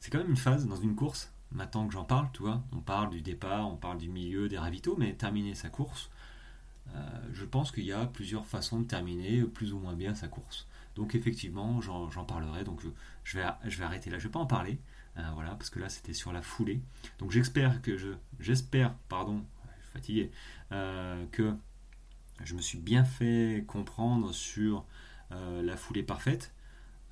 [0.00, 1.30] c'est quand même une phase dans une course.
[1.52, 4.56] Maintenant que j'en parle, tu vois, on parle du départ, on parle du milieu, des
[4.56, 6.10] ravitaux, mais terminer sa course,
[7.32, 10.66] je pense qu'il y a plusieurs façons de terminer plus ou moins bien sa course.
[10.96, 12.64] Donc effectivement, j'en parlerai.
[12.64, 12.80] Donc
[13.24, 14.18] je vais, je vais arrêter là.
[14.18, 14.78] Je vais pas en parler,
[15.34, 16.80] voilà, parce que là c'était sur la foulée.
[17.18, 18.08] Donc j'espère que je,
[18.38, 19.44] j'espère, pardon,
[19.92, 20.30] fatigué,
[20.72, 21.52] euh, que
[22.42, 24.84] je me suis bien fait comprendre sur
[25.32, 26.54] euh, la foulée parfaite.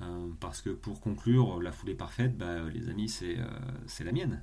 [0.00, 4.42] Euh, parce que pour conclure, la foulée parfaite, bah, les amis, c'est la mienne.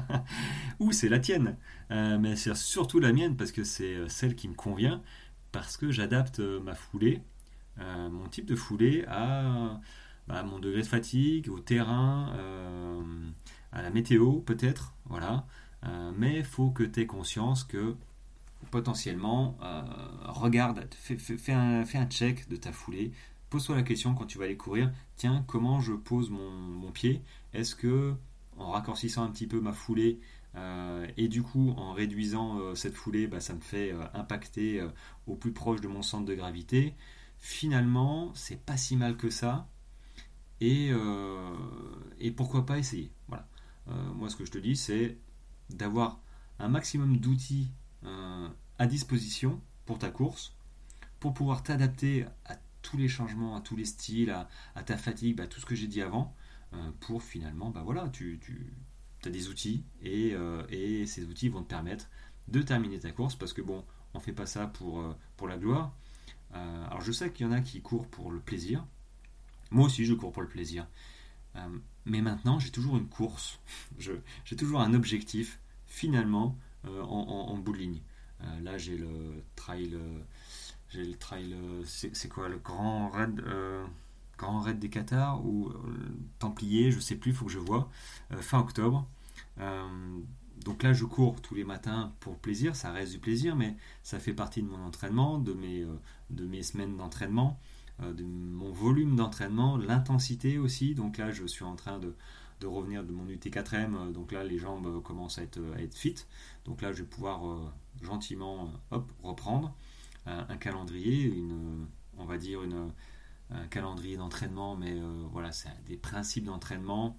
[0.78, 1.56] Ou c'est la tienne.
[1.90, 5.02] mais c'est surtout la mienne parce que c'est celle qui me convient,
[5.52, 7.22] parce que j'adapte ma foulée,
[7.78, 9.80] mon type de foulée, à
[10.28, 12.32] mon degré de fatigue, au terrain,
[13.72, 14.94] à la météo peut-être.
[15.06, 15.46] Voilà.
[15.86, 17.96] Euh, mais il faut que tu aies conscience que
[18.70, 19.82] potentiellement, euh,
[20.24, 23.12] regarde, fais, un, check de ta foulée.
[23.50, 27.22] Pose-toi la question quand tu vas aller courir, tiens, comment je pose mon, pied?
[27.52, 28.14] Est-ce que,
[28.56, 30.18] en raccourcissant un petit peu ma foulée,
[30.56, 34.84] euh, et du coup, en réduisant cette foulée, bah, ça me fait impacter
[35.26, 36.94] au plus proche de mon centre de gravité?
[37.38, 39.68] Finalement, c'est pas si mal que ça.
[40.60, 40.90] Et,
[42.18, 43.46] et pourquoi pas essayer Voilà.
[43.86, 45.18] moi, ce que je te dis, c'est
[45.70, 46.20] d'avoir
[46.58, 47.70] un maximum d'outils
[48.04, 48.48] euh,
[48.78, 50.54] à disposition pour ta course,
[51.20, 54.30] pour pouvoir t'adapter à tous les changements, à tous les styles,
[54.74, 56.34] à, ta fatigue, à tout ce que j'ai dit avant,
[56.74, 58.40] euh, pour finalement, bah voilà, tu,
[59.24, 62.08] as des outils euh, et, ces outils vont te permettre
[62.48, 65.02] de terminer ta course parce que bon, on fait pas ça pour,
[65.36, 65.94] pour la gloire.
[66.52, 68.86] alors je sais qu'il y en a qui courent pour le plaisir.
[69.74, 70.86] Moi aussi, je cours pour le plaisir.
[72.06, 73.58] Mais maintenant, j'ai toujours une course.
[73.98, 76.56] J'ai toujours un objectif, finalement,
[76.86, 78.00] euh, en, bout de ligne.
[78.42, 79.94] Euh, là, j'ai le trail.
[79.94, 80.18] Euh,
[80.90, 81.56] j'ai le trail.
[81.84, 83.42] C'est quoi Le grand raid
[84.36, 85.72] Grand des Qatars ou
[86.38, 87.88] Templier, je sais plus, il faut que je vois.
[88.40, 89.08] fin octobre.
[90.64, 94.18] donc là, je cours tous les matins pour plaisir, ça reste du plaisir, mais ça
[94.18, 95.86] fait partie de mon entraînement, de mes,
[96.30, 97.58] de mes semaines d'entraînement.
[98.02, 100.94] Euh, de mon volume d'entraînement, l'intensité aussi.
[100.94, 102.14] Donc là, je suis en train de,
[102.66, 103.94] revenir de mon UT4M.
[103.94, 106.16] Euh, donc là, les jambes euh, commencent à être, à fit.
[106.64, 107.72] Donc là, je vais pouvoir
[108.02, 109.74] gentiment hop, reprendre
[110.26, 111.86] un calendrier, une,
[112.16, 112.90] on va dire une,
[113.50, 114.96] un calendrier d'entraînement, mais
[115.30, 117.18] voilà, c'est des principes d'entraînement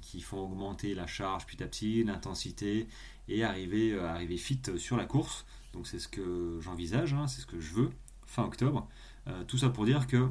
[0.00, 2.86] qui font augmenter la charge petit à petit, l'intensité
[3.26, 5.44] et arriver, arriver fit sur la course.
[5.72, 7.90] Donc c'est ce que j'envisage, hein, c'est ce que je veux
[8.26, 8.88] fin octobre.
[9.28, 10.30] Euh, tout ça pour dire que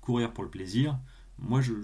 [0.00, 0.98] courir pour le plaisir,
[1.38, 1.74] moi je,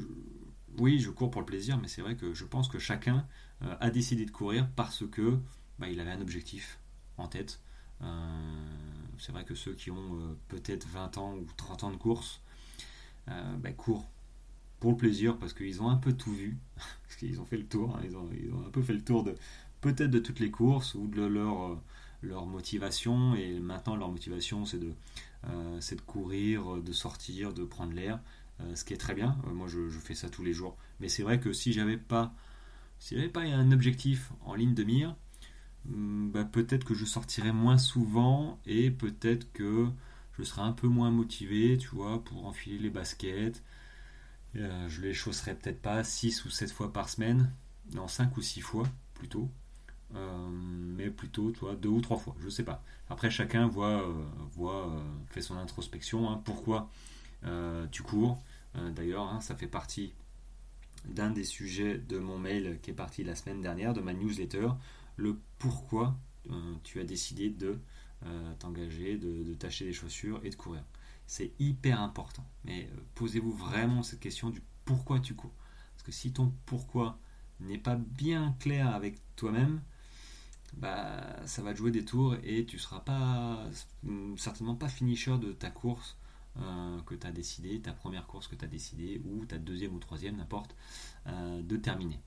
[0.79, 3.27] oui, je cours pour le plaisir, mais c'est vrai que je pense que chacun
[3.63, 5.39] euh, a décidé de courir parce que
[5.79, 6.79] bah, il avait un objectif
[7.19, 7.61] en tête.
[8.03, 8.07] Euh,
[9.19, 12.41] c'est vrai que ceux qui ont peut-être 20 ans ou 30 ans de course
[13.27, 14.07] bah, courent
[14.81, 17.67] pour le plaisir parce qu'ils ont un peu tout vu, parce qu'ils ont fait le
[17.67, 19.35] tour, hein, ils, ont, ils, ont, un peu fait le tour de
[19.81, 21.79] peut-être de toutes les courses ou de leur,
[22.23, 24.93] leur motivation et maintenant leur motivation c'est de
[25.81, 28.21] c'est de courir, de sortir, de prendre l'air,
[28.61, 29.37] euh, ce qui est très bien.
[29.47, 30.77] Euh, moi, je, fais ça tous les jours.
[31.01, 32.35] Mais c'est vrai que si j'avais pas,
[32.99, 35.17] si j'avais pas un objectif en ligne de mire,
[35.87, 39.89] hmm, bah, peut-être que je sortirais moins souvent et peut-être que
[40.39, 43.63] je serais un peu moins motivé, tu vois, pour enfiler les baskets.
[44.55, 47.53] je les chausserais peut-être pas 6 ou 7 fois par semaine,
[47.95, 49.51] non 5 ou 6 fois plutôt.
[50.15, 52.83] Euh, mais plutôt toi deux ou trois fois, je sais pas.
[53.09, 56.31] Après chacun voit, euh, voit euh, fait son introspection.
[56.31, 56.41] Hein.
[56.45, 56.91] pourquoi
[57.91, 58.43] tu cours
[58.97, 60.15] D'ailleurs, hein, ça fait partie
[61.05, 64.69] d'un des sujets de mon mail qui est parti la semaine dernière, de ma newsletter,
[65.17, 66.17] le pourquoi
[66.85, 67.79] tu as décidé de
[68.59, 70.83] t'engager, de, de, des chaussures et de courir.
[71.27, 72.47] C'est hyper important.
[72.65, 75.53] Mais posez-vous vraiment cette question du pourquoi tu cours.
[75.93, 77.19] Parce que si ton pourquoi
[77.61, 79.83] n'est pas bien clair avec toi-même,
[80.79, 83.65] bah, ça va te jouer des tours et tu seras pas
[84.37, 86.17] certainement pas finisher de ta course
[86.61, 89.93] euh, que tu as décidé, ta première course que tu as décidé, ou ta deuxième
[89.93, 90.77] ou troisième, n'importe,
[91.27, 92.21] euh, de terminer.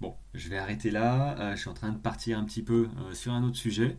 [0.00, 2.88] Bon, je vais arrêter là, euh, je suis en train de partir un petit peu
[3.12, 3.96] sur un autre sujet.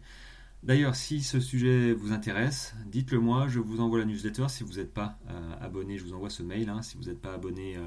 [0.61, 4.47] D'ailleurs, si ce sujet vous intéresse, dites-le moi, je vous envoie la newsletter.
[4.49, 5.17] Si vous n'êtes pas
[5.59, 6.69] abonné, je vous envoie ce mail.
[6.69, 6.81] Hein.
[6.81, 7.77] Si vous n'êtes pas abonné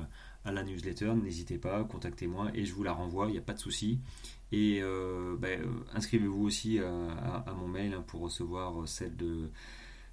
[0.44, 3.54] à la newsletter, n'hésitez pas, contactez-moi et je vous la renvoie, il n'y a pas
[3.54, 4.00] de souci.
[4.54, 4.82] Et
[5.38, 5.62] ben,
[5.94, 9.50] inscrivez-vous aussi à, mon mail hein, pour recevoir celle de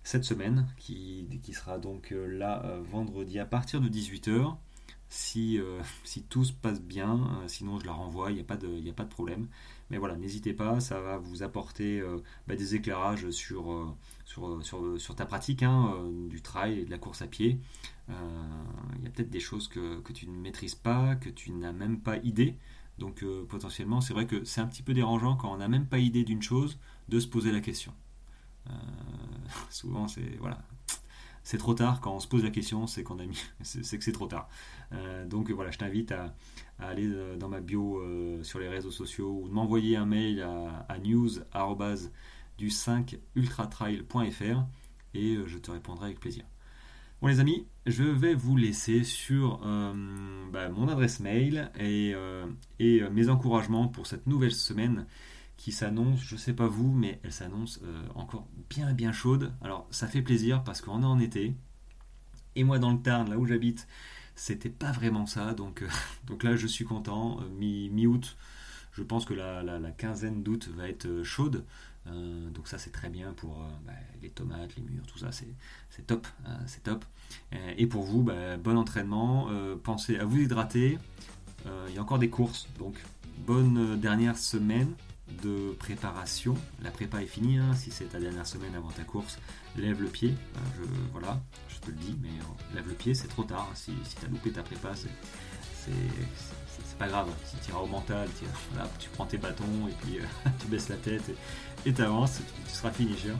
[0.03, 4.55] cette semaine, qui, qui sera donc euh, là euh, vendredi à partir de 18h.
[5.09, 8.57] Si, euh, si tout se passe bien, sinon je la renvoie, il n'y a, pas
[8.57, 9.47] de, a pas de problème.
[9.89, 12.01] Mais voilà, n'hésitez pas, ça va vous apporter
[12.47, 17.21] bah, des éclairages sur, sur, sur, ta pratique hein, du trail et de la course
[17.21, 17.59] à pied.
[18.07, 21.73] Il y a peut-être des choses que, que, tu ne maîtrises pas, que tu n'as
[21.73, 22.55] même pas idée.
[23.01, 25.97] Donc potentiellement, c'est vrai que c'est un petit peu dérangeant quand on n'a même pas
[25.97, 26.77] idée d'une chose
[27.09, 27.93] de se poser la question.
[28.69, 28.73] Euh,
[29.69, 30.59] souvent, c'est voilà,
[31.43, 32.01] c'est trop tard.
[32.01, 34.49] Quand on se pose la question, c'est qu'on a mis, c'est que c'est trop tard.
[34.93, 36.33] Euh, donc voilà, je t'invite à,
[36.79, 38.01] aller euh, dans ma bio
[38.43, 41.29] sur les réseaux sociaux ou de m'envoyer un mail à, à news
[42.57, 44.63] du 5 ultratrail.fr
[45.13, 46.45] et je te répondrai avec plaisir.
[47.21, 49.59] Bon les amis, je vais vous laisser sur
[50.51, 52.15] bah, mon adresse mail et,
[52.79, 55.05] et mes encouragements pour cette nouvelle semaine
[55.61, 59.53] qui s'annonce, je sais pas vous, mais elle s'annonce euh, encore bien bien chaude.
[59.61, 61.53] Alors ça fait plaisir parce qu'on est en été.
[62.55, 63.87] Et moi dans le Tarn, là où j'habite,
[64.33, 65.53] c'était pas vraiment ça.
[65.53, 65.87] Donc, euh,
[66.25, 67.41] donc là je suis content.
[67.41, 68.37] Euh, mi-août,
[68.91, 71.63] je pense que la, quinzaine d'août va être chaude.
[72.05, 76.27] Donc ça c'est très bien pour bah, les tomates, les murs, tout ça, c'est top.
[76.65, 77.05] c'est top.
[77.77, 79.49] et pour vous, bah, bon entraînement.
[79.83, 80.97] pensez à vous hydrater.
[81.87, 82.95] Il y a encore des courses, donc
[83.45, 84.93] bonne dernière semaine
[85.43, 86.55] de préparation.
[86.81, 87.73] La prépa est finie, hein.
[87.75, 89.39] si c'est ta dernière semaine avant ta course,
[89.77, 90.29] lève le pied.
[90.29, 91.39] Euh, je, voilà,
[91.69, 93.69] je te le dis, mais euh, lève le pied, c'est trop tard.
[93.75, 95.91] Si, si tu as loupé ta prépa, c'est
[96.97, 97.29] pas grave.
[97.63, 98.29] Tu iras au mental,
[98.99, 101.31] tu prends tes bâtons et puis euh, tu baisses la tête
[101.85, 103.33] et tu avances, tu, seras finisher.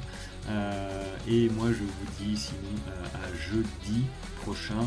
[1.28, 4.06] et moi, je vous dis sinon à jeudi
[4.42, 4.86] prochain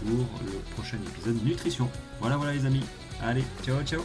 [0.00, 1.88] pour le prochain épisode nutrition.
[2.20, 2.84] Voilà, voilà les amis.
[3.22, 4.02] Allez, ciao, ciao